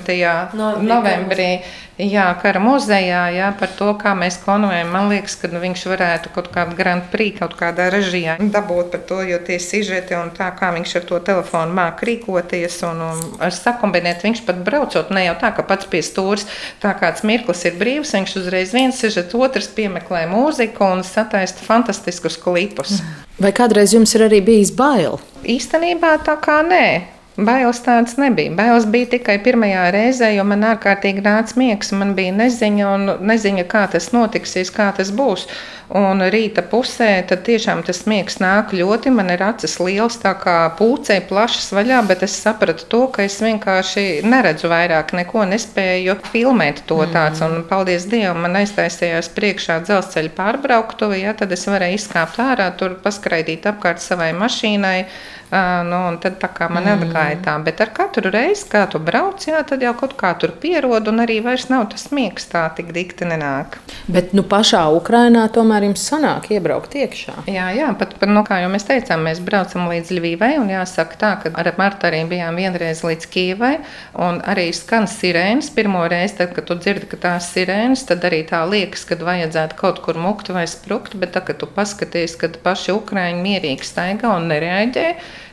[0.53, 0.91] Novembrī.
[0.93, 1.53] novembrī.
[2.01, 4.89] Jā, kara muzejā, jā, par to, kā mēs konvojam.
[4.89, 9.03] Man liekas, ka nu, viņš varētu kaut kādu Grand Prix, kaut kādā režijā dabūt par
[9.05, 13.21] to, jo tie sižeti un tā, kā viņš ar to telefonu māk rīkoties un, un
[13.45, 14.25] ar sakombinēt.
[14.25, 16.47] Viņš pat braucot, ne jau tā, ka pats pie stūres,
[16.81, 22.41] tā kāds mirklis ir brīvs, viņš uzreiz viens sižet, otrs piemeklē mūziku un sataista fantastiskus
[22.41, 22.97] klipus.
[23.41, 25.21] Vai kādreiz jums ir arī bijis bail?
[25.45, 27.20] Īstenībā tā kā nē.
[27.37, 28.51] Bailes tādas nebija.
[28.51, 31.93] Bailes bija tikai pirmajā reizē, jo man ārkārtīgi nāca miegs.
[31.95, 35.47] Man bija neziņa, un neziņa, kā tas notiksies, kā tas būs.
[35.95, 39.15] Un rīta pusē tad tiešām tas miegs nāk ļoti.
[39.15, 43.39] Man ir acis liels, tā kā pūcei plašas vaļā, bet es sapratu to, ka es
[43.43, 47.43] vienkārši neredzu vairāk neko, nespēju filmēt to tāds.
[47.47, 52.99] Un paldies Dievam, man aiztaisījās priekšā dzelzceļa pārbrauktuve, ja tad es varēju izkāpt ārā, tur
[53.03, 54.97] paskraidīt apkārt savai mašīnai.
[55.51, 57.01] Nu, un tad tā kā man mm.
[57.01, 60.53] atgāja tā, bet ar katru reizi, kā tu brauc, jā, tad jau kaut kā tur
[60.61, 63.75] pierod, un arī vairs nav tas miegs tā tik dikti nenāk.
[64.07, 67.35] Bet nu, pašā Ukrainā tomēr jums sanāk iebraukt iekšā.
[67.51, 71.19] Jā, jā pat, pat nu, kā jau mēs teicām, mēs braucam līdz Ļuvijai, un jāsaka
[71.19, 73.73] tā, ka ar Martu arī bijām vienreiz līdz Kijavai,
[74.23, 75.71] un arī skan sirēnas.
[75.75, 79.79] Pirmo reizi, tad, kad tu dzirdi, ka tās sirēnas, tad arī tā liekas, ka vajadzētu
[79.83, 84.31] kaut kur mukt vai sprukt, bet tā, kad tu paskaties, kad paši Ukraiņi mierīgi staigā
[84.37, 85.07] un nereaģē,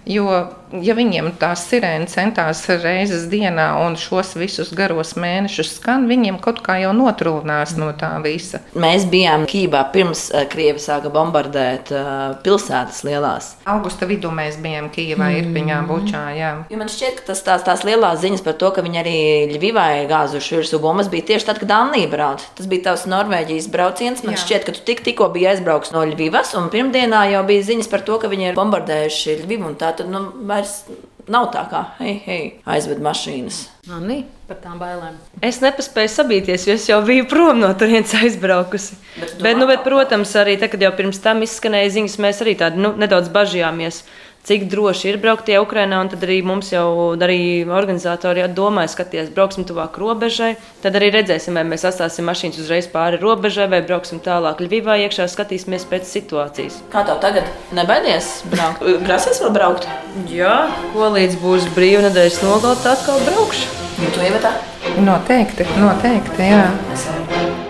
[0.09, 0.29] Jo,
[0.73, 6.63] ja viņiem tās sirēnas centās reizes dienā un šos visus garos mēnešus skan, viņiem kaut
[6.65, 8.63] kā jau notrulinās no tā visa.
[8.73, 13.51] Mēs bijām Kībā pirms uh, Krievi sāka bombardēt uh, pilsētas lielās.
[13.69, 15.43] Augusta vidū mēs bijām Kijavā, mm.
[15.43, 16.25] Irpiņā, Bučā.
[16.39, 16.55] Jā.
[16.73, 19.19] Jo man šķiet, ka tas, tās, tās lielās ziņas par to, ka viņi arī
[19.53, 22.49] Ļuvivai gāzuši virsū bumbas, bija tieši tad, kad Anija brauca.
[22.57, 24.25] Tas bija tavs Norvēģijas brauciens.
[24.25, 24.43] Man Jā.
[24.47, 28.05] šķiet, ka tu tik, tikko biji aizbraucis no Ļuvivas, un pirmdienā jau bija ziņas par
[28.09, 29.75] to, ka viņi ir bombardējuši Ļuvivu.
[29.81, 30.83] Tā tad nu, vairs
[31.29, 33.61] nav tā kā, hei, hei, aizved mašīnas.
[33.93, 35.17] Anī, par tām bailēm.
[35.45, 38.99] Es nepaspēju sabīties, jo es jau biju prom no turienes aizbraukusi.
[39.19, 42.57] Bet Bet, nu, bet, protams, arī tad, kad jau pirms tam izskanēja ziņas, mēs arī
[42.61, 44.03] tādi nu, nedaudz bažījāmies.
[44.49, 48.89] Cik droši ir braukt tie Ukrajinā, un tad arī mums jau arī organizatori jau domāja,
[48.95, 50.55] skaties, brauksim tuvāk robežai.
[50.81, 55.29] Tad arī redzēsim, vai mēs atstāsim mašīnas uzreiz pāri robežai, vai brauksim tālāk Ļuvivā iekšā,
[55.29, 56.81] skatīsimies pēc situācijas.
[56.89, 57.53] Kā tev tagad?
[57.77, 58.89] Nebaidies braukt?
[59.11, 59.85] Grasies vēl braukt?
[60.33, 60.57] Jā,
[60.97, 63.69] ko līdz būs brīva nedēļas nogala, tad atkal braukšu.
[64.01, 64.57] Nu, tu iemetā?
[65.05, 66.53] Noteikti, noteikti.
[66.55, 67.67] Jā.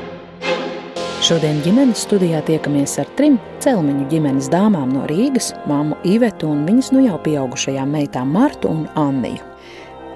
[1.18, 6.92] Šodien ģimenes studijā tiekamies ar trim celmiņu ģimenes dāmām no Rīgas, māmu Ivetu un viņas
[6.94, 9.42] nu jau pieaugušajām meitām Martu un Anniju.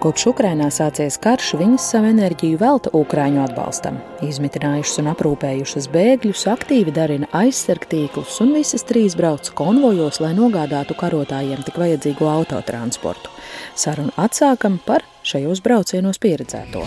[0.02, 3.98] Kopš Ukrainā sācies karš, viņas savu enerģiju velta Ukrāņu atbalstam.
[4.22, 11.66] Izmitinājušas un aprūpējušas bēgļus, aktīvi darina aizsargtīklus un visas trīs brauc konvojos, lai nogādātu karotājiem
[11.66, 13.34] tik vajadzīgo autotransportu.
[13.74, 16.86] Sarunu atsākam par šajos braucienos pieredzēto.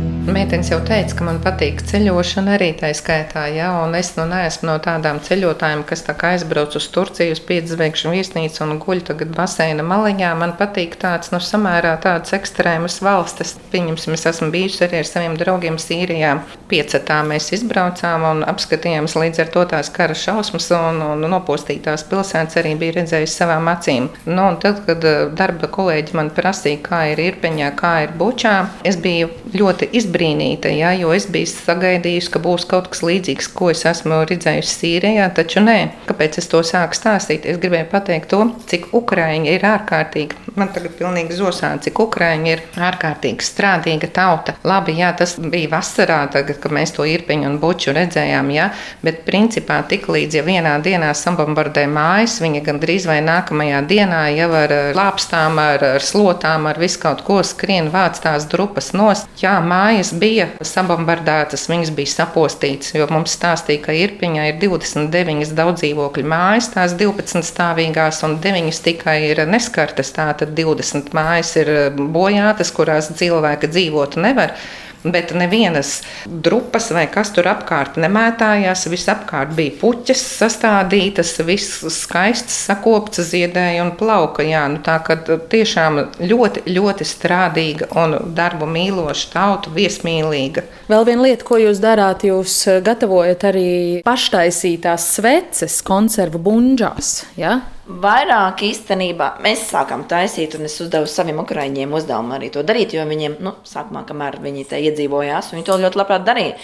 [0.21, 4.67] Mētens jau teica, ka man patīk ceļošana arī tā skaitā, ja, un es nu neesmu
[4.69, 9.31] no tādām ceļotājiem, kas tā kā aizbrauc uz Turciju, uz piedzvaigžņu viesnīcu un guļ tagad
[9.33, 10.29] baseina maliņā.
[10.37, 13.55] Man patīk tāds, nu, samērā tādas ekstrēmas valstis.
[13.73, 16.35] Pieņemsim, es esmu bijusi arī ar saviem draugiem Sīrijā.
[16.69, 22.61] Piecetā mēs izbraucām un apskatījāmies līdz ar to tās kara šausmas un, un nopostītās pilsētas
[22.61, 24.11] arī bija redzējis savām acīm.
[24.29, 28.55] Nu, un tad, kad darba kolēģi man prasīja, kā ir Irpeņā, kā ir Bučā,
[28.85, 33.49] es biju ļoti izbrīnīta izbrīnīta, ja, jo es biju sagaidījusi, ka būs kaut kas līdzīgs,
[33.55, 35.77] ko es esmu redzējusi Sīrijā, taču nē.
[36.09, 37.45] Kāpēc es to sāku stāstīt?
[37.45, 42.63] Es gribēju pateikt to, cik Ukraiņa ir ārkārtīgi, man tagad pilnīgi zosā, cik Ukraiņa ir
[42.75, 44.55] ārkārtīgi strādīga tauta.
[44.67, 48.69] Labi, jā, tas bija vasarā, tagad, kad mēs to irpiņu un buču redzējām, jā,
[49.05, 54.51] bet principā tik līdz, ja vienā dienā sabombardē mājas, viņa gandrīz vai nākamajā dienā jau
[54.59, 59.29] ar lāpstām, ar, ar slotām, ar visu kaut ko skrien vāc tās drupas nost.
[59.41, 62.95] Jā, māja mājas bija sabombardētas, viņas bija sapostītas.
[63.11, 69.29] Mums stāstīja, ka Irpiņā ir 29 daudz dzīvokļu mājas, tās 12 stāvīgās, un 9 tikai
[69.29, 70.09] ir neskartas.
[70.15, 74.55] Tātad 20 mājas ir bojātas, kurās cilvēki dzīvot nevar
[75.03, 78.87] bet nevienas drupas vai kas tur apkārt nemētājās.
[78.91, 84.45] Visapkārt bija puķis sastādītas, viss skaists, sakopts, ziedēja un plauka.
[84.45, 90.65] Jā, nu tā kā tiešām ļoti, ļoti strādīga un darbu mīloša tauta, viesmīlīga.
[90.91, 93.69] Vēl viena lieta, ko jūs darāt, jūs gatavojat arī
[94.05, 97.21] paštaisītās sveces konservu bunžās.
[97.39, 97.61] Ja?
[97.81, 103.05] Vairāk īstenībā mēs sākām taisīt, un es uzdevu saviem ukrāņiem uzdevumu arī to darīt, jo
[103.09, 106.59] viņiem, nu, sākumā, kamēr viņi te iedzīvojās, viņi to ļoti labprāt darīja.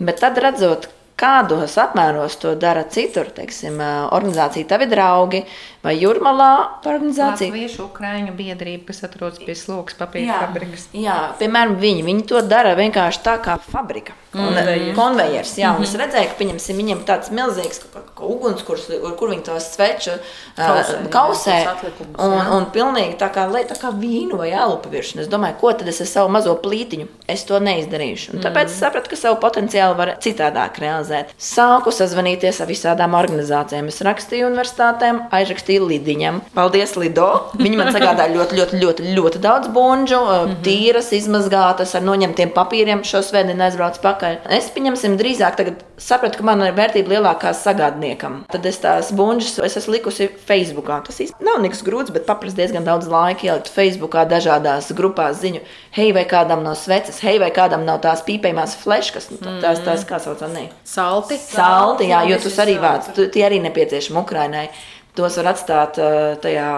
[0.00, 0.88] Bet tad redzot,
[1.20, 3.78] kādos apmēros to dara citur, teiksim,
[4.16, 5.44] organizācija Tavi draugi
[5.84, 6.50] vai Jurmalā
[6.80, 7.52] organizācija.
[7.52, 10.88] Latviešu Ukrāņu biedrība, kas atrodas pie slogas papīra fabrikas.
[10.96, 14.16] Jā, piemēram, viņi, viņi to dara vienkārši tā kā fabrika.
[14.34, 14.94] Konvejers.
[14.98, 16.02] konvejers jā, un es mhm.
[16.02, 17.84] redzēju, ka pieņemsim, viņiem tāds milzīgs
[18.24, 20.16] ugunskurs, kur, kur viņi tos sveču
[20.56, 21.56] kausē, uh, kausē
[22.22, 25.24] un, un pilnīgi tā kā, tā kā vīnu vai alu paviršanu.
[25.24, 28.34] Es domāju, ko tad es ar savu mazo plītiņu, es to neizdarīšu.
[28.36, 31.34] Un tāpēc es sapratu, ka savu potenciālu var citādāk realizēt.
[31.38, 33.90] Sāku sazvanīties ar visādām organizācijām.
[33.92, 36.40] Es rakstīju universitātēm, aizrakstīju Lidiņam.
[36.56, 37.30] Paldies, Lido!
[37.58, 40.20] Viņi man sagādāja ļoti, ļoti, ļoti, ļoti daudz bunžu,
[40.64, 43.04] tīras, izmazgātas ar noņemtiem papīriem.
[43.06, 44.56] Šo svētdienu aizbraucu pakaļ atpakaļ.
[44.56, 45.60] Es pieņemsim drīzāk
[46.00, 48.44] sapratu, ka man ir vērtība lielākā sagādniekam.
[48.50, 51.00] Tad es tās bunžas es esmu likusi Facebookā.
[51.06, 55.62] Tas īstenībā nav nekas grūts, bet paprasti diezgan daudz laika ielikt Facebookā dažādās grupās ziņu.
[55.94, 60.06] Hei, vai kādam nav sveces, hei, vai kādam nav tās pīpējumās fleškas, nu, tās, tās
[60.08, 60.68] kā sauc, ne?
[60.88, 61.38] Salti.
[61.38, 62.78] Salti, jā, jo tu arī
[63.14, 64.68] tu, tie arī nepieciešami Ukrainai.
[65.14, 66.70] Tos var atstāt uh, tajā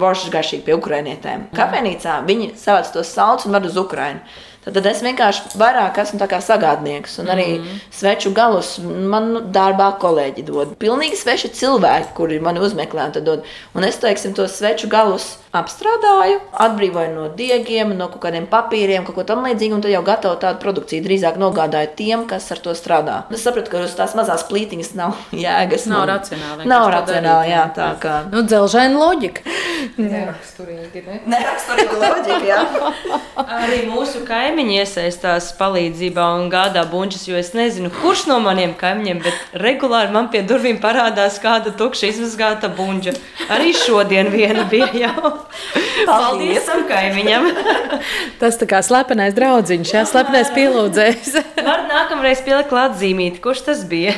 [0.00, 1.44] boršas garšīgi pie ukrainietēm.
[1.54, 4.24] Kafejnīcā viņi savāc tos saltus un ved uz Ukrainu.
[4.66, 7.20] Tad es vienkārši vairāk esmu sagādnieks.
[7.22, 7.80] Un arī mm -hmm.
[7.90, 10.76] sveču galus man nu, darbā kolēģi dod.
[10.78, 13.06] Pilnīgi sveši cilvēki, kuri mani uzmeklē.
[13.28, 13.42] Un,
[13.74, 19.14] un es teiksim, tos sveču galus apstrādāju, atbrīvoju no diegiem, no kaut kādiem papīriem, kaut
[19.14, 21.04] ko tamlīdzīgu, un tad jau gatavoju tādu produkciju.
[21.04, 23.22] Drīzāk nogādāju tiem, kas ar to strādā.
[23.30, 25.86] Es sapratu, ka uz tās mazās plītiņas nav jēgas.
[25.86, 26.08] Nav man.
[26.08, 26.66] racionāli.
[26.66, 28.24] Nav racionāli, jā, tā kā.
[28.32, 29.40] Nu, dzelžaina loģika.
[29.96, 31.20] Neraksturīgi, ne?
[31.26, 32.60] Neraksturīgi loģika, jā.
[33.46, 39.20] Arī mūsu kaimiņi iesaistās palīdzībā un gādā bunčas, jo es nezinu, kurš no maniem kaimiņiem,
[39.24, 43.12] bet regulāri man pie durvīm parādās kāda tukša izmazgāta bunča.
[43.52, 45.34] Arī šodien viena bija jau.
[46.08, 47.50] Paldies tam kaimiņam.
[48.40, 51.36] Tas tā kā slepenais draudziņš, jā, slepenais pielūdzējs.
[51.68, 54.16] Var nākamreiz pielikt klāt zīmīti, kurš tas bija.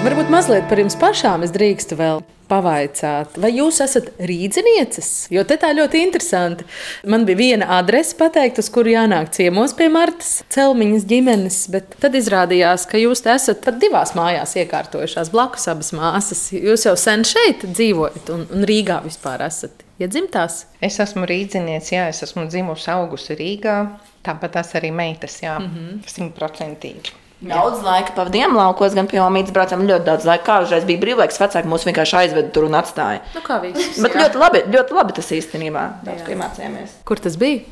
[0.00, 5.10] Varbūt mazliet par jums pašām es drīkstu vēl pavaicāt, vai jūs esat rīdzinieces?
[5.32, 6.66] Jo te tā ļoti interesanti.
[7.10, 12.18] Man bija viena adrese pateikta, uz kuru jānāk ciemos pie Martas Celmiņas ģimenes, bet tad
[12.18, 16.48] izrādījās, ka jūs esat pat divās mājās iekārtojušās blakus abas māsas.
[16.56, 19.86] Jūs jau sen šeit dzīvojat un, un Rīgā vispār esat.
[20.00, 20.64] Ja dzimtās?
[20.80, 23.80] Es esmu rīdzinieks, jā, es esmu dzimusi augusi Rīgā.
[24.24, 26.04] Tāpat tās arī meitas, jā, mhm.
[26.08, 27.12] simtprocentīgi.
[27.12, 27.19] Mm -hmm.
[27.40, 30.44] Daudz laika pavadījām laukos, gan pie mamītes braucām ļoti daudz laika.
[30.44, 33.22] Kādreiz bija brīvlaiks, vecāki mūs vienkārši aizveda tur un atstāja.
[33.32, 34.26] Nu, kā visus, Bet jā.
[34.26, 35.84] ļoti labi, ļoti labi tas īstenībā.
[36.04, 36.98] Daudz, ko iemācījāmies.
[37.08, 37.62] Kur tas bija?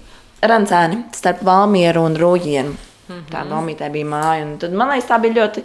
[0.49, 2.77] Rancēni starp Valmieru un Rūjienu.
[3.33, 4.45] Tā nomītē bija māja.
[4.45, 5.63] un Tad, man liekas, tā bija ļoti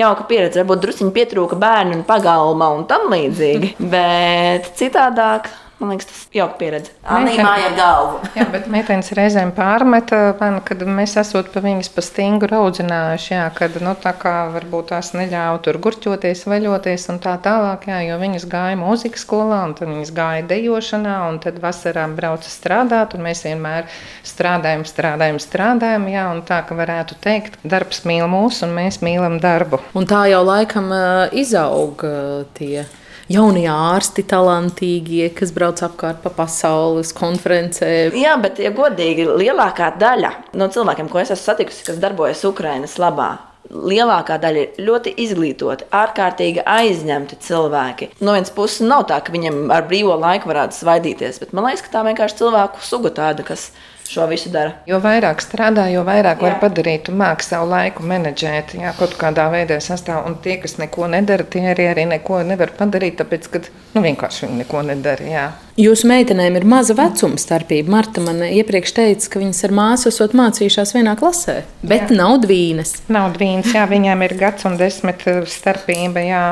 [0.00, 0.62] jauka pieredze.
[0.62, 3.74] Varbūt druskuļi pietrūka bērnu un pagalma un tam līdzīgi.
[3.94, 6.92] Bet citādāk, man liekas, tas ir jauka pieredze.
[7.04, 8.20] Anī māja ar galvu.
[8.38, 13.44] Jā, bet meitenes reizēm pārmeta, man, kad mēs esam pa viņas pa stingru audzinājuši, jā,
[13.56, 18.18] kad nu, tā kā varbūt tās neļāva tur gurķoties, veļoties un tā tālāk, jā, jo
[18.22, 23.26] viņas gāja mūzikas skolā un tad viņas gāja dejošanā un tad vasarā brauca strādāt un
[23.28, 23.88] mēs vienmēr
[24.24, 29.40] strādājam, strādājam, strādājam, jā, un tā, ka varētu teikt, darbs mīl mūs un mēs mīlam
[29.44, 29.82] darbu.
[29.98, 32.20] Un tā jau laikam ā, izaug ā,
[32.56, 32.86] tie
[33.32, 38.16] jaunie ārsti, talantīgie, kas brauc apkārt pa pasaules konferencēm.
[38.18, 42.96] Jā, bet, ja godīgi, lielākā daļa no cilvēkiem, ko es esmu satikusi, kas darbojas Ukraiņas
[43.02, 43.30] labā,
[43.70, 48.12] lielākā daļa ir ļoti izglītoti, ārkārtīgi aizņemti cilvēki.
[48.20, 51.84] No vienas puses, nav tā, ka viņiem ar brīvo laiku varētu svaidīties, bet man liekas,
[51.86, 53.70] ka tā vienkārši cilvēku suga tāda, kas
[54.12, 54.76] šo visu dara.
[54.88, 56.60] Jo vairāk strādā, jo vairāk var Jā.
[56.62, 58.76] padarīt un māks savu laiku menedžēt.
[58.80, 60.24] Jā, kaut kādā veidā sastāv.
[60.26, 63.62] Un tie, kas neko nedara, tie arī, arī neko nevar padarīt, tāpēc, ka
[63.94, 65.30] nu, vienkārši viņi neko nedara.
[65.30, 65.46] Jā.
[65.76, 67.92] Jūsu meitenēm ir maza vecuma starpība.
[67.92, 72.16] Marta man iepriekš teica, ka viņas ar māsu esat mācījušās vienā klasē, bet jā.
[72.16, 72.94] nav dvīnes.
[73.12, 76.24] Nav dvīns, jā, viņām ir gads un desmit eh, starpība.
[76.24, 76.44] Jā.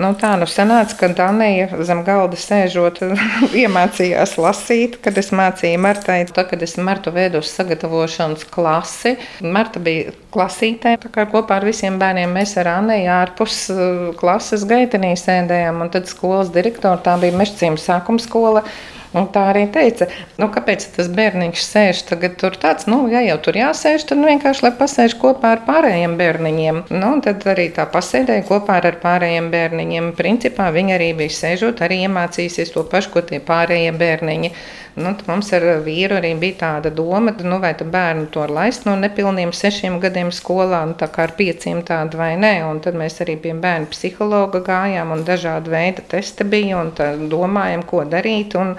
[0.00, 3.02] Nu, tā nu sanāca, ka Danija zem galda sēžot,
[3.62, 6.22] iemācījās lasīt, kad es mācīju Martai.
[6.28, 10.94] Tad, kad es Martu veidu sagatavošanas klasi, Marta bija klasītē,
[11.32, 16.52] kopā ar visiem bērniem mēs ar Anneju ārpus eh, klases gaitenī sēdējām, un tad skolas
[16.54, 18.62] direktora, tā bija Mešcīma sākuma skola, вписувала.
[19.10, 20.06] Un tā arī teica,
[20.38, 24.28] nu, kāpēc tas bērniņš sēž tagad tur tāds, nu, ja jau tur jāsēž, tad nu,
[24.30, 26.78] vienkārši lai pasēž kopā ar pārējiem bērniņiem.
[26.94, 30.12] Nu, tad arī tā pasēdēja kopā ar pārējiem bērniņiem.
[30.18, 34.52] Principā viņi arī bija sēžot, arī iemācījusies to pašu, ko tie pārējie bērniņi.
[35.00, 39.52] Nu, mums ar vīru arī bija tāda doma, nu, vai bērnu to laist no nepilniem
[39.54, 42.56] sešiem gadiem skolā, nu, tā kā ar pieciem tādu vai nē.
[42.66, 47.12] Un tad mēs arī pie bērnu psihologa gājām un dažādi veidi testi bija un tā
[47.30, 48.58] domājam, ko darīt.
[48.58, 48.74] Un,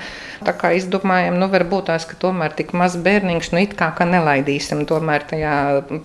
[0.45, 4.07] tā kā izdomājam, nu, varbūt tās, ka tomēr tik maz bērniņš, nu, it kā, ka
[4.09, 5.53] nelaidīsim tomēr tajā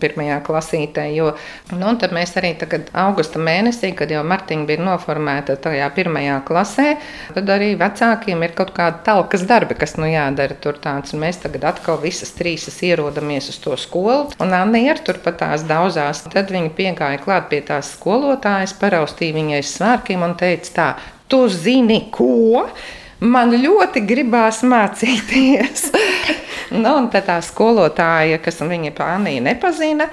[0.01, 1.33] pirmajā klasītē, jo,
[1.73, 6.39] nu, un tad mēs arī tagad augusta mēnesī, kad jau Martiņa bija noformēta tajā pirmajā
[6.49, 6.89] klasē,
[7.37, 11.41] tad arī vecākiem ir kaut kāda talkas darbi, kas, nu, jādara tur tāds, un mēs
[11.45, 16.25] tagad atkal visas trīsas ierodamies uz to skolu, un Anna ir tur pat tās daudzās,
[16.33, 20.89] tad viņa piegāja klāt pie tās skolotājas, paraustīja viņai svārkiem un teica tā,
[21.29, 22.67] tu zini, ko?
[23.21, 25.87] Man ļoti gribās mācīties.
[26.75, 30.09] nu, un tā skolotāja, kas viņa plānīja, nepazina,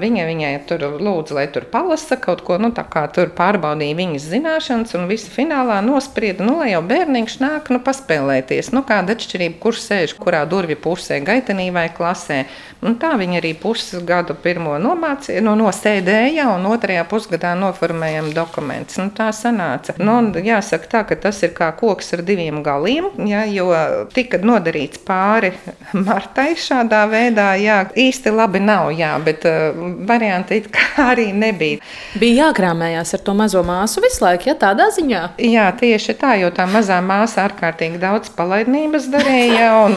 [0.00, 4.28] viņa viņai tur lūdza, lai tur palasa kaut ko, nu, tā kā tur pārbaudīja viņas
[4.32, 9.60] zināšanas, un visi finālā nosprieda, nu, lai jau bērniņš nāk, nu, paspēlēties, nu, kāda atšķirība,
[9.62, 12.44] kurš sēž kurā durvju pusē, gaitenī vai klasē.
[12.84, 18.98] Un tā viņa arī pusgadu pirmo nomācīja, nu, nosēdēja, un otrajā pusgadā noformējām dokumentus.
[19.00, 19.94] Nu, tā sanāca.
[19.96, 23.70] Nu, jāsaka tā, ka tas ir kā koks ar diviem galiem, ja, jo
[24.14, 25.52] tika nodarīts pāri
[25.94, 27.52] Martai šādā veidā.
[27.60, 29.76] Jā, īsti labi nav, jā, bet uh,
[30.08, 30.62] varianti
[31.10, 31.82] arī nebija.
[32.20, 35.22] Bija jākrāmējās ar to mazo māsu visu laiku, ja tādā ziņā.
[35.42, 39.70] Jā, tieši tā, jo tā mazā māsa ārkārtīgi daudz palaidnības darīja.
[39.84, 39.96] Un,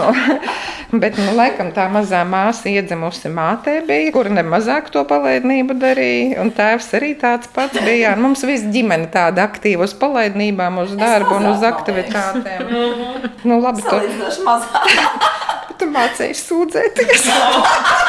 [1.02, 6.42] bet, nu, laikam, tā mazā māsa iedzimusi mātē bija, kur nemazāk to palaidnību darīja.
[6.44, 8.14] Un tēvs arī tāds pats bija.
[8.16, 11.64] Un mums viss ģimene tāda aktīva uz palaidnībām, uz darbu un uz
[12.18, 13.36] aktivitātēm.
[13.48, 15.28] Nu, labi, tu, Salīdzinoši mazāk.
[15.80, 17.28] tu mācījies sūdzēties.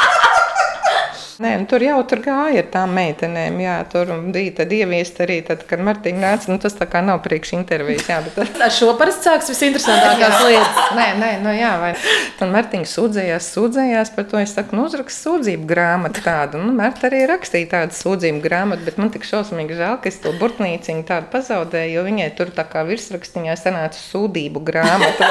[1.39, 3.61] Nē, nu, tur jau tur gāja ar tām meitenēm.
[3.63, 6.49] Jā, tur bija tad ieviest arī, tad, kad Martiņa nāca.
[6.51, 8.09] Nu, tas tā kā nav priekš intervijas.
[8.11, 10.81] Jā, bet, Ar šo parasti sāks visinteresantākās lietas.
[10.99, 11.93] Nē, nē, nu jā, vai.
[12.41, 14.41] Tad Martiņa sūdzējās, sūdzējās par to.
[14.43, 16.59] Es saku, nu, uzrakst sūdzību grāmatu tādu.
[16.59, 20.35] Nu, Marta arī rakstīja tādu sūdzību grāmatu, bet man tik šausmīgi žēl, ka es to
[20.43, 25.31] burtnīciņu tādu pazaudēju, jo viņai tur tā kā virsrakstiņā sanāca sūdību grāmata.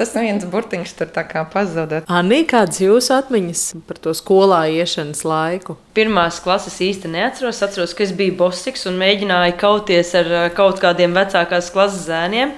[0.00, 2.08] Tas viens burtiņš tur tā kā pazudot.
[2.08, 4.64] Anī, kādas jūsu atmiņas par to skolā
[5.10, 5.76] iešanas laiku?
[5.94, 7.62] Pirmās klases īsti neatceros.
[7.62, 12.52] Atceros, ka es biju bosiks un mēģināju kauties ar ā, kaut kādiem vecākās klases zēniem.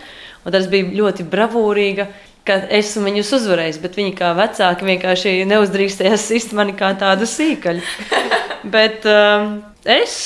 [0.45, 2.07] Un tas bija ļoti bravūrīgi,
[2.45, 7.83] ka esmu viņus uzvarējis, bet viņi kā vecāki vienkārši neuzdrīkstējās sist mani kā tādu sīkaļu.
[8.75, 10.17] bet um, es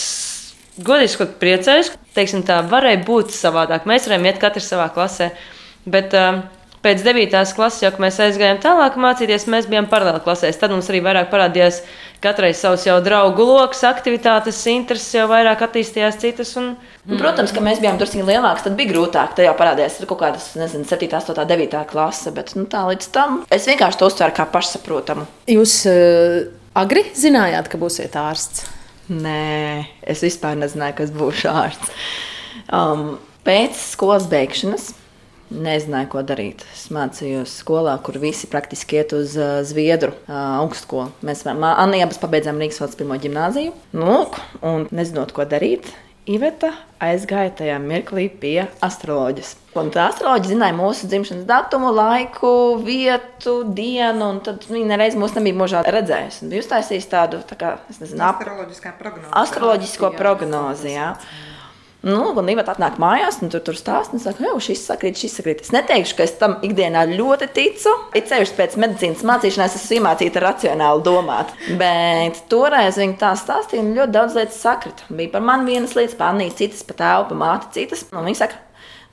[0.76, 3.86] godīgi sakot, priecājos, ka tā varēja būt savādāk.
[3.86, 5.34] Mēs varējām iet katrs savā klasē.
[5.86, 6.40] Bet, um,
[6.86, 7.32] Pēc 9.
[7.56, 10.58] klases, jau kad mēs aizgājām tālāk mācīties, mēs bijām paralēli klasēs.
[10.60, 11.80] Tad mums arī vairāk parādījās
[12.22, 16.54] katrai savs jau draugu lokus, aktivitātes, intereses, jau vairāk attīstījās citas.
[16.60, 16.76] Un,
[17.06, 19.36] Nu, Protams, ka mēs bijām drusku lielāki, tad bija grūtāk.
[19.38, 22.32] Tad jau parādījās kaut kādas, nezinu, 7, 8, 9 klase.
[22.34, 25.26] Bet nu, tā līdz tam es vienkārši to uztvēru kā pašsaprotamu.
[25.54, 28.66] Jūs uh, Agri zinājāt, ka būsiet ārsts?
[29.06, 31.94] Nē, es vispār nezināju, kas būs ārsts.
[32.74, 34.90] Um, pēc skolas beigšanas
[35.50, 36.64] nezināju, ko darīt.
[36.74, 40.32] Es mācījos skolā, kur visi praktiski iet uz uh, Zviedru uh,
[40.62, 41.10] augstskolu.
[41.26, 43.76] Mēs Anna abas pabeidzām Rīgas valsts pirmo gimnāziju.
[43.96, 44.24] Nu,
[44.66, 45.92] un nezinot, ko darīt,
[46.26, 49.52] Iveta aizgāja tajā mirklī pie astroloģijas.
[49.78, 52.50] Un tā astroloģija zināja mūsu dzimšanas datumu, laiku,
[52.82, 56.42] vietu, dienu, un tad viņa nereiz mūs nebija mūžā redzējusi.
[56.42, 58.26] Un bija uztaisījusi tādu, tā kā, es nezinu,
[59.38, 60.96] astroloģisko prognozi.
[60.96, 61.12] Jā.
[62.06, 65.32] Nu, un Iva atnāk mājās, un tur, tur stāsta, un saka, jau šis sakrīt, šis
[65.40, 65.64] sakrīt.
[65.64, 67.94] Es neteikšu, ka es tam ikdienā ļoti ticu.
[68.14, 71.50] Ir ceļš pēc medicīnas mācīšanās, es esmu iemācīta racionāli domāt.
[71.80, 75.08] Bet toreiz viņa tā stāstīja, un ļoti daudz lietas sakrita.
[75.10, 78.06] Bija par mani vienas lietas, par Anniju citas, par tēvu, par māti citas.
[78.12, 78.62] Un viņa saka,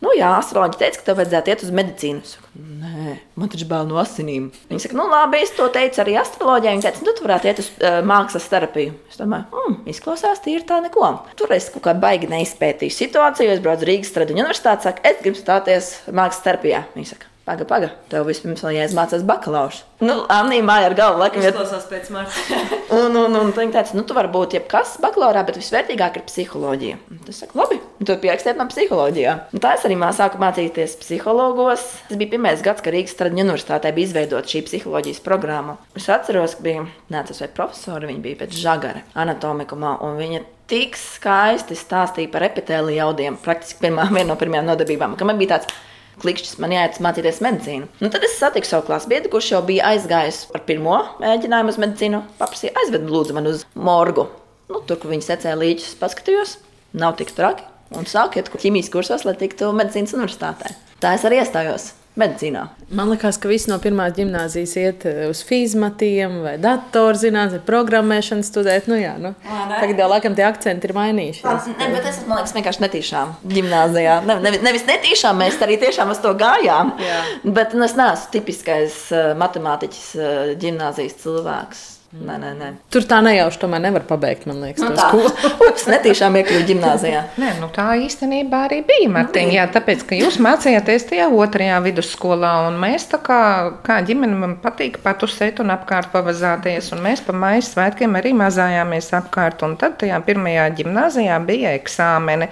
[0.03, 2.23] Nu, jā, astroloģija teica, ka tev vajadzētu iet uz medicīnu.
[2.27, 2.49] Saku,
[2.83, 4.49] Nē, man taču bail no asinīm.
[4.69, 6.75] Viņa saka, nu, labi, es to teicu arī astroloģijai.
[6.75, 8.95] Viņa teica, nu, tu varētu iet uz uh, mākslas terapiju.
[9.09, 11.13] Es domāju, hmm, izklausās, tīri tā neko.
[11.39, 13.53] Tur es kaut kā baigi neizpētīju situāciju.
[13.55, 16.83] Es braucu Rīgas Stradiņu universitātē, saku, es gribu stāties mākslas terapijā.
[16.97, 19.75] Viņa saka, Pagaid, pagaid, tev vispirms vēl jāizmācās bakalaura.
[19.99, 21.49] Nu, Anīna māja ar galvu, laikam, ir.
[21.51, 22.37] Izklausās pēc manis.
[23.01, 27.01] un, un, un viņa teica, nu, tu vari būt jebkas bakalaurā, bet visvērtīgāk ir psiholoģija.
[27.27, 29.35] Tas saka, labi, tu pierakstiet man psiholoģijā.
[29.51, 31.85] Un tā es arī sāku mācīties psihologos.
[32.07, 35.75] Tas bija pirmais gads, kad Rīgas Stradiņu universitātē bija izveidota šī psiholoģijas programma.
[35.99, 40.95] Es atceros, ka bija nācis vai profesori, viņa bija pēc žagara anatomikumā, un viņa tik
[40.95, 45.75] skaisti stāstīja par epitēliju jaudiem, praktiski pirmā, viena no pirmajām nodarbībām, ka man bija tāds
[46.21, 47.89] klikšķis, man jāiet mācīties medicīnu.
[48.03, 51.81] Nu, tad es satiku savu klases biedru, kurš jau bija aizgājis ar pirmo mēģinājumu uz
[51.81, 52.21] medicīnu.
[52.41, 54.27] Paprasīja, aizved lūdzu man uz morgu.
[54.69, 56.57] Nu, tur, kur viņi secēja līdzi, paskatījos,
[56.97, 57.67] nav tik traki.
[57.93, 60.73] Un sāku iet ķīmijas kursos, lai tiktu medicīnas universitātē.
[61.03, 62.63] Tā es arī iestājos medicīnā.
[62.93, 68.89] Man liekas, ka visi no pirmās gimnāzijas iet eh, uz fizmatiem vai datorzinātni, programmēšanu studēt.
[68.91, 69.33] Nu, jā, nu.
[69.43, 71.71] Tagad jau laikam tie akcenti ir mainījušies.
[71.79, 74.19] Ne, bet es man liekas, vienkārši netīšām gimnāzijā.
[74.27, 76.93] Ne, nevis, nevis netīšām, mēs arī tiešām uz to gājām.
[77.01, 77.23] Jā.
[77.43, 81.83] Bet nu, es neesmu tipiskais uh, matemātiķis uh, gimnāzijas cilvēks.
[82.13, 82.67] Nē, nē, nē.
[82.93, 85.07] Tur tā nejauši tomēr nevar pabeigt, man liekas, nu, tā.
[85.67, 87.23] Ups, netīšām iekļūt gimnāzijā.
[87.41, 89.55] Nē, nu tā īstenībā arī bija, Martīna.
[89.55, 93.39] Jā, tāpēc, ka jūs mācījāties tajā otrajā vidusskolā, un mēs tā kā,
[93.87, 99.09] kā ģimene man patīk patusēt un apkārt pavazāties, un mēs pa maijas svētkiem arī mazājāmies
[99.17, 102.51] apkārt, un tad tajā pirmajā gimnāzijā bija eksāmeni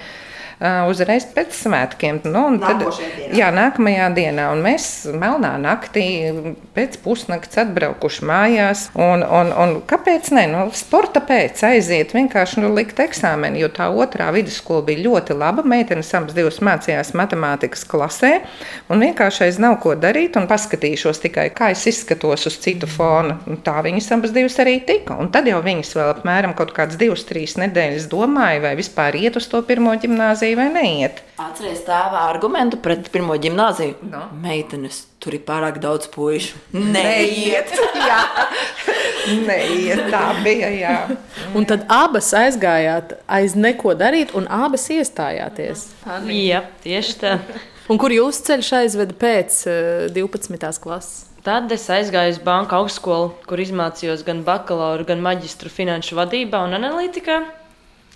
[0.62, 2.20] uzreiz pēc svētkiem.
[2.30, 2.84] Nu, tad,
[3.34, 4.50] jā, nākamajā dienā.
[4.54, 6.06] Un mēs melnā naktī
[6.76, 8.84] pēc pusnakts atbraukuši mājās.
[8.94, 10.46] Un, un, un kāpēc ne?
[10.52, 15.66] Nu, sporta pēc aiziet vienkārši nu, likt eksāmenu, jo tā otrā vidusskola bija ļoti laba.
[15.66, 18.34] Meitenes abas divas mācījās matemātikas klasē.
[18.92, 23.40] Un vienkārši aiz nav ko darīt un paskatīšos tikai, kā es izskatos uz citu fonu.
[23.50, 25.18] Un tā viņas abas divas arī tika.
[25.18, 29.42] Un tad jau viņas vēl apmēram kaut kādas divas, trīs nedēļas domāja, vai vispār iet
[29.42, 31.22] uz to pirmo gimnāziju gimnāziju vai neiet.
[31.38, 33.96] Atcerieties tēva argumentu pret pirmo gimnāziju.
[34.10, 34.28] No.
[34.42, 36.58] Meitenes, tur ir pārāk daudz puišu.
[36.74, 37.72] Neiet!
[38.10, 38.20] jā,
[39.48, 40.70] neiet, tā bija.
[40.70, 40.96] Jā.
[41.56, 45.90] Un tad abas aizgājāt aiz neko darīt, un abas iestājāties.
[46.28, 47.40] Jā, tieši tā.
[47.90, 49.64] Un kur jūsu ceļš aizveda pēc
[50.14, 50.56] 12.
[50.56, 51.28] Eh, klases?
[51.42, 56.78] Tad es aizgāju uz banka augstskolu, kur izmācījos gan bakalaura, gan maģistru finanšu vadībā un
[56.78, 57.40] analītikā.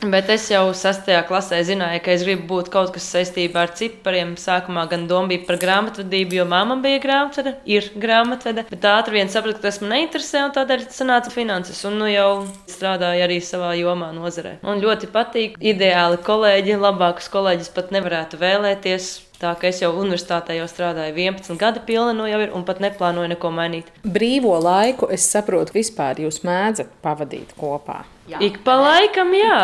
[0.04, 4.34] Bet es jau sastajā klasē zināju, ka es gribu būt kaut kas saistībā ar cipariem.
[4.40, 8.66] Sākumā gan doma bija par grāmatvedību, jo mamma bija grāmatvede, ir grāmatvede.
[8.70, 11.80] Bet ātri vien sapratu, ka tas man neinteresē, un tādēļ sanāca finanses.
[11.88, 12.30] Un nu jau
[12.70, 14.58] strādāju arī savā jomā, nozarē.
[14.68, 15.56] Man ļoti patīk.
[15.64, 19.14] Ideāli kolēģi, labākus kolēģis pat nevarētu vēlēties.
[19.40, 22.80] Tā kā es jau universitātē jau strādāju 11 gadi, pilna no jau ir, un pat
[22.84, 23.90] neplānoju neko mainīt.
[24.08, 28.06] Brīvo laiku, es saprotu, vispār jūs mēdzat pavadīt kopā.
[28.32, 28.40] Jā.
[28.42, 29.60] Ik pa laikam, jā.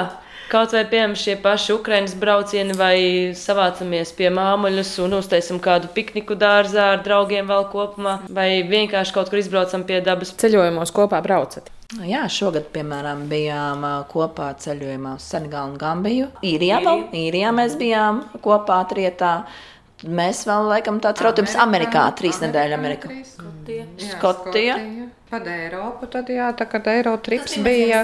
[0.52, 2.96] Kaut vai piemēram šie paši Ukraiņas braucieni, vai
[3.40, 9.32] savācamies pie māmuļus un uztaisam kādu pikniku dārzā ar draugiem vēl kopumā, vai vienkārši kaut
[9.32, 10.34] kur izbraucam pie dabas.
[10.44, 11.72] Ceļojumos kopā braucat.
[12.08, 16.28] Jā, šogad, piemēram, bijām kopā ceļojumā uz Senegālu un Gambiju.
[16.48, 19.34] Īrijā, vēl, Īrijā mēs bijām kopā trietā.
[20.04, 23.16] Mēs vēl laikam tāds rautījums Amerikā, trīs nedēļu Amerikā.
[23.32, 23.90] Skotija.
[24.12, 24.78] Skotija.
[25.32, 28.02] Par Eiropu tad jā, tā kad Eirotrips bija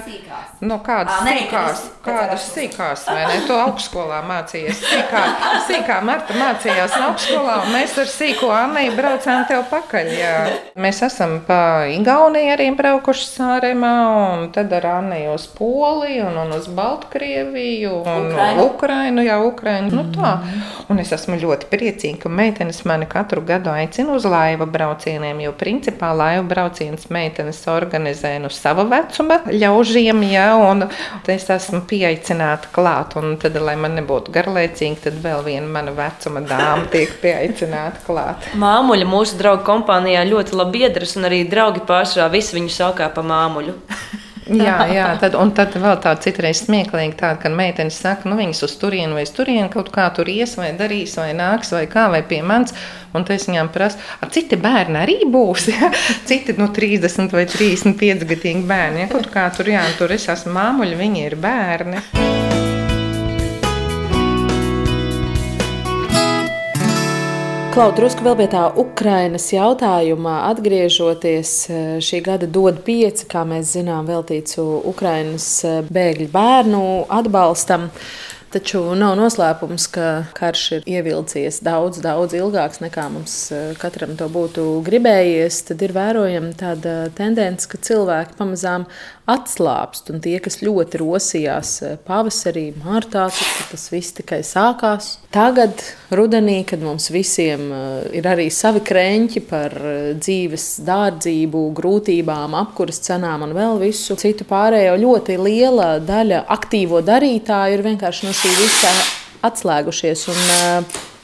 [0.64, 4.80] no kādas sīkās, kādas sīkās, vai ne, to augstskolā mācījies.
[4.80, 5.24] Sīkā,
[5.68, 10.38] sīkā Marta mācījās augstskolā, un mēs ar sīko Anniju braucām tev pakaļ, jā.
[10.80, 11.58] Mēs esam pa
[11.92, 13.92] Igauniju arī braukuši sāremā,
[14.38, 19.92] un tad ar Anniju uz Poliju, un, un uz Baltkrieviju, un Ukrainu, Ukrainu jā, Ukrainu,
[20.00, 20.38] nu tā.
[20.88, 25.52] Un es esmu ļoti priecīga, ka meitenes mani katru gadu aicina uz laiva braucieniem, jo
[25.60, 30.86] principā laiva brauciens meitenes organizē nu sava vecuma ļaužiem, ja, un
[31.34, 36.44] es esmu pieaicināta klāt, un tad, lai man nebūtu garlaicīgi, tad vēl viena mana vecuma
[36.46, 38.48] dāma tiek pieaicināta klāt.
[38.64, 43.26] Māmuļa mūsu draugu kompānijā ļoti labi iedras, un arī draugi pārsvarā visi viņu saukā pa
[43.26, 43.76] māmuļu.
[44.54, 48.64] Jā, jā tad, un tad vēl tāda citreiz smieklīga, tāda, kad meitenes saka, nu viņas
[48.68, 52.08] uz turieni vai uz turieni kaut kā tur ies vai darīs vai nāks vai kā
[52.14, 52.76] vai pie manis.
[53.16, 55.70] Un tas viņām prasa, ar citi bērni arī būs.
[55.78, 55.92] Ja?
[56.26, 59.06] Citi no nu, 30 vai 35 gadīgi bērni.
[59.06, 59.12] Ja?
[59.12, 62.02] Kaut kā tur, jā, tur es esmu māmuļa, viņi ir bērni.
[67.78, 73.76] Klau, drusku vēl pie tā Ukrainas jautājumā atgriežoties, eh, šī gada dod pieci, kā mēs
[73.76, 76.82] zinām, veltīts Ukrainas eh, bēgļu bērnu
[77.20, 77.92] atbalstam.
[78.50, 84.26] Taču nav noslēpums, ka karš ir ievilcies daudz, daudz ilgāks nekā mums eh, katram to
[84.26, 85.62] būtu gribējies.
[85.70, 88.90] Tad ir vērojama tāda tendence, ka cilvēki pamazām
[89.28, 90.08] atslābst.
[90.14, 95.18] Un tie, kas ļoti rosījās eh, pavasarī, martā, tad tas viss tikai sākās.
[95.36, 95.84] Tagad,
[96.16, 103.04] rudenī, kad mums visiem eh, ir arī savi krēņķi par eh, dzīves dārdzību, grūtībām, apkuras
[103.04, 108.56] cenām un vēl visu citu pārējo, ļoti liela daļa aktīvo darītāju ir vienkārši no šī
[108.62, 108.96] visa
[109.48, 110.28] atslēgušies.
[110.32, 110.42] Un,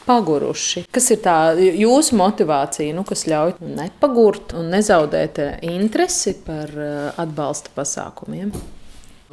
[0.07, 0.85] paguruši.
[0.93, 7.11] Kas ir tā jūsu motivācija, nu, kas ļauj nepagurt un nezaudēt eh, interesi par eh,
[7.23, 8.53] atbalsta pasākumiem?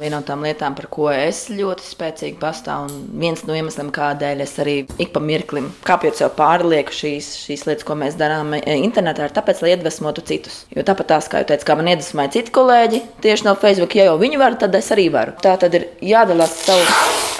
[0.01, 4.39] Viena no tām lietām, par ko es ļoti spēcīgi pastāvu, un viens no iemesliem, kādēļ
[4.41, 8.63] es arī ik pa mirklim kāpjot sev pārlieku šīs, šīs lietas, ko mēs darām e,
[8.81, 10.63] internetā, ir tāpēc, lai iedvesmotu citus.
[10.73, 14.07] Jo tāpat tās, kā jau teicu, kā man iedvesmoja citi kolēģi tieši no Facebook, ja
[14.09, 15.37] jau viņi var, tad es arī varu.
[15.45, 16.87] Tā tad ir jādalās savu,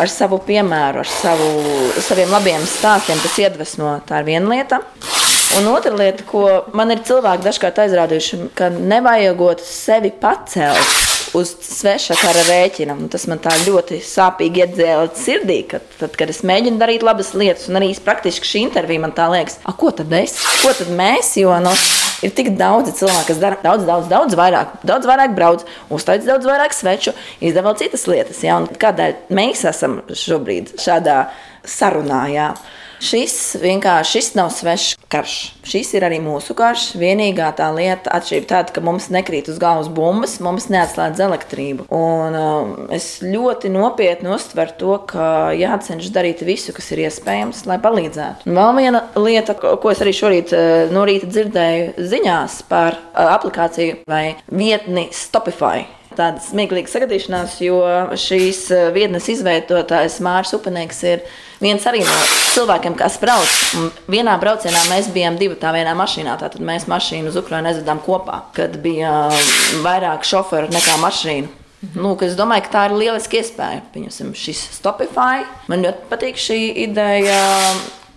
[0.06, 1.50] ar savu piemēru, ar savu,
[1.98, 3.96] saviem labiem stāstiem, kas iedvesmo.
[4.06, 4.84] Tā ir viena lieta.
[5.58, 6.46] Un otra lieta, ko
[6.78, 12.96] man ir cilvēki dažkārt aizrādījuši, ka nevajagot sevi pacelt uz sveša kara rēķina.
[12.98, 17.34] Un tas man tā ļoti sāpīgi iedzēla sirdī, kad, tad, kad es mēģinu darīt labas
[17.38, 17.70] lietas.
[17.72, 21.34] Un arī praktiski šī intervija man tā liekas, ko tad es, ko tad mēs?
[21.40, 21.74] Jo nu,
[22.26, 26.50] ir tik daudz cilvēku, kas dara daudz, daudz, daudz vairāk, daudz vairāk brauc, uztaisīt daudz
[26.50, 28.44] vairāk sveču, izdevot citas lietas.
[28.46, 28.60] Ja?
[28.82, 31.24] Kādēļ mēs esam šobrīd šādā
[31.68, 32.26] sarunā?
[32.34, 32.52] Ja?
[33.02, 35.36] Šis vienkārši šis nav svešs karš.
[35.66, 36.92] Šis ir arī mūsu karš.
[37.02, 41.88] Vienīgā tā lieta, atšķirība tāda, ka mums nekrīt uz galvas bumbas, mums neatslēdz elektrību.
[41.98, 47.80] Un, um, es ļoti nopietni uztveru to, ka jācenšas darīt visu, kas ir iespējams, lai
[47.82, 48.46] palīdzētu.
[48.50, 53.34] Un vēl viena lieta, ko es arī šorīt uh, no rīta dzirdēju ziņās par uh,
[53.34, 55.88] aplikāciju vai vietni Stopify
[56.18, 57.80] tāda smieklīga sagadīšanās, jo
[58.20, 61.24] šīs uh, vietnes izveidotājs Mārcis Upenieks ir
[61.62, 62.18] viens arī no
[62.56, 63.56] cilvēkiem, kas brauc.
[63.80, 66.36] Un vienā braucienā mēs bijām divi tā vienā mašīnā.
[66.42, 69.30] Tātad mēs mašīnu uz Ukrajinu aizvedām kopā, kad bija
[69.86, 71.58] vairāk šoferu nekā mašīnu.
[71.96, 73.82] Nu, es domāju, ka tā ir lieliska iespēja.
[73.94, 75.48] Pieņemsim, šis Stopify.
[75.72, 77.40] Man ļoti patīk šī ideja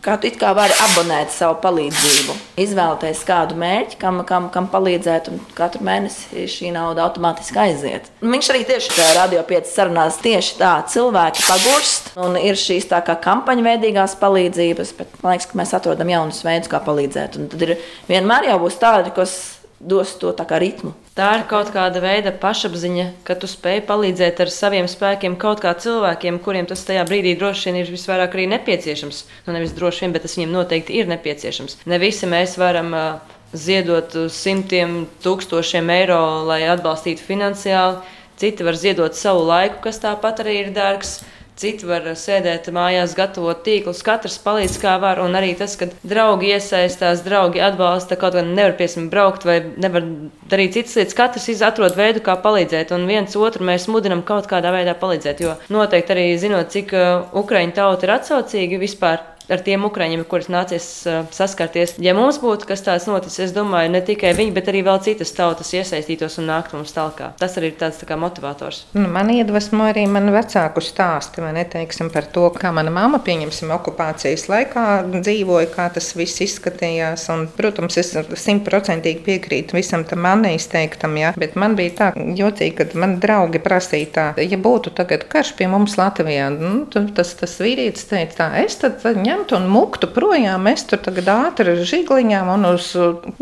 [0.05, 2.37] kā tu kā vari abonēt savu palīdzību.
[2.61, 8.11] Izvēlēties kādu mērķi, kam, kam, kam palīdzēt, un katru mēnesi šī nauda automātiski aiziet.
[8.25, 13.01] Viņš arī tieši tajā radio pieci sarunās tieši tā, cilvēki pagurst, un ir šīs tā
[13.07, 17.41] kā kampaņu veidīgās palīdzības, bet man liekas, ka mēs atrodam jaunus veidus, kā palīdzēt.
[17.41, 17.77] Un tad ir
[18.11, 19.39] vienmēr jau būs tādi, kas
[19.85, 20.95] dos to tā kā ritmu.
[21.15, 25.75] Tā ir kaut kāda veida pašapziņa, ka tu spēj palīdzēt ar saviem spēkiem kaut kā
[25.79, 29.21] cilvēkiem, kuriem tas tajā brīdī droši vien ir visvairāk arī nepieciešams.
[29.47, 31.85] Nu, nevis droši vien, bet tas viņiem noteikti ir nepieciešams.
[31.87, 38.03] Ne visi mēs varam uh, ziedot simtiem tūkstošiem eiro, lai atbalstītu finansiāli.
[38.41, 41.21] Citi var ziedot savu laiku, kas tāpat arī ir dārgs.
[41.55, 45.21] Citi var sēdēt mājās, gatavot tīklus, katrs palīdz kā var.
[45.23, 50.03] Un arī tas, ka draugi iesaistās, draugi atbalsta, kaut gan nevar piesim braukt vai nevar
[50.51, 51.19] darīt citas lietas.
[51.19, 55.45] Katrs atrod veidu, kā palīdzēt, un viens otru mēs mudinam kaut kādā veidā palīdzēt.
[55.45, 60.55] Jo noteikti arī zinot, cik uh, Ukraiņu tauta ir atsaucīga vispār ar tiem ukrāņiem, kuriem
[60.55, 61.97] nācies uh, saskarties.
[62.03, 65.35] Ja mums būtu kas tāds noticis, es domāju, ne tikai viņi, bet arī vēl citas
[65.37, 67.33] tautas iesaistītos un nāktu mums talkā.
[67.41, 68.85] Tas arī ir tāds tā kā motivators.
[68.97, 73.73] Nu, man iedvesmo arī manu vecāku stāstu, vai neteiksim par to, kā mana mamma, pieņemsim,
[73.75, 77.29] okupācijas laikā dzīvoja, kā tas viss izskatījās.
[77.35, 78.15] Un, protams, es
[78.45, 81.33] simtprocentīgi piekrītu visam tam man izteiktam, jā.
[81.41, 85.69] bet man bija tā jocīgi, kad man draugi prasīja tā, ja būtu tagad karš pie
[85.71, 90.07] mums Latvijā, nu, tas, tas vīrietis teica tā, es tad, tad ņem ņemtu un muktu
[90.15, 90.69] projām.
[90.71, 92.93] Es tur tagad ātri ar žigliņām un uz,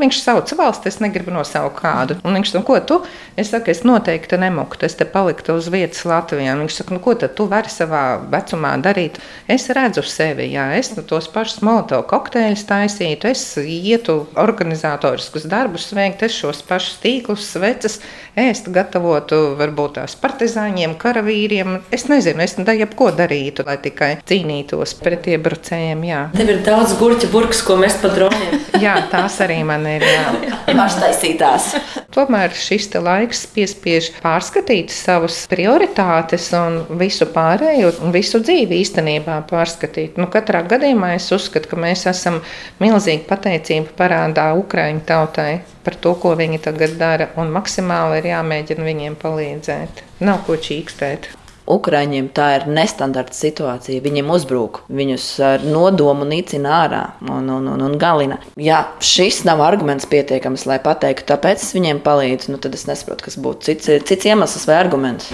[0.01, 2.17] viņš sauc valsts, es negribu nosaukt kādu.
[2.25, 2.99] Un viņš saka, ko tu?
[3.37, 6.55] Es saku, es noteikti nemuktu, es te paliktu uz vietas Latvijā.
[6.57, 9.21] Un viņš saka, nu ko tad tu vari savā vecumā darīt?
[9.53, 15.91] Es redzu sevi, jā, es nu, tos pašus molotovu kokteļus taisītu, es ietu organizatoriskus darbus
[15.97, 18.01] veikt, es šos pašus tīklus, sveces,
[18.39, 21.81] ēst gatavotu varbūt tās partizāņiem, karavīriem.
[21.93, 26.23] Es nezinu, es da jebko darītu, lai tikai cīnītos pret iebrucējiem, jā.
[26.37, 28.61] Tev ir daudz gurķa burkas, ko mēs pa droniem.
[28.85, 30.53] jā, tās arī man ir, jā.
[30.83, 31.73] Paštaisītās.
[32.13, 40.21] Tomēr šis laiks piespiež pārskatīt savas prioritātes un visu pārējo, un visu dzīvi īstenībā pārskatīt.
[40.21, 42.41] Nu, katrā gadījumā es uzskatu, ka mēs esam
[42.83, 45.53] milzīgi pateicību parādā Ukraiņu tautai
[45.83, 50.05] par to, ko viņi tagad dara, un maksimāli ir jāmēģina viņiem palīdzēt.
[50.23, 51.33] Nav ko čīkstēt.
[51.71, 54.03] Ukraiņiem tā ir nestandarta situācija.
[54.05, 58.41] Viņiem uzbrūk, viņus ar nodomu nicina ārā un, un, un, un galina.
[58.61, 63.29] Ja šis nav arguments pietiekams, lai pateiktu, tāpēc es viņiem palīdzu, nu tad es nesaprotu,
[63.29, 65.31] kas būtu cits, cits iemesls vai arguments.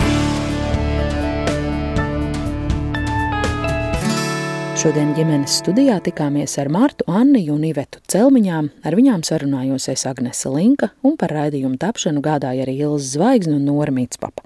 [4.79, 8.69] Šodien ģimenes studijā tikāmies ar Martu, Anniju un Ivetu Celmiņām.
[8.87, 13.67] Ar viņām sarunājos es Agnese Linka un par raidījumu tapšanu gādāja arī Ilza Zvaigzne un
[13.67, 14.45] Nora Mītspapa.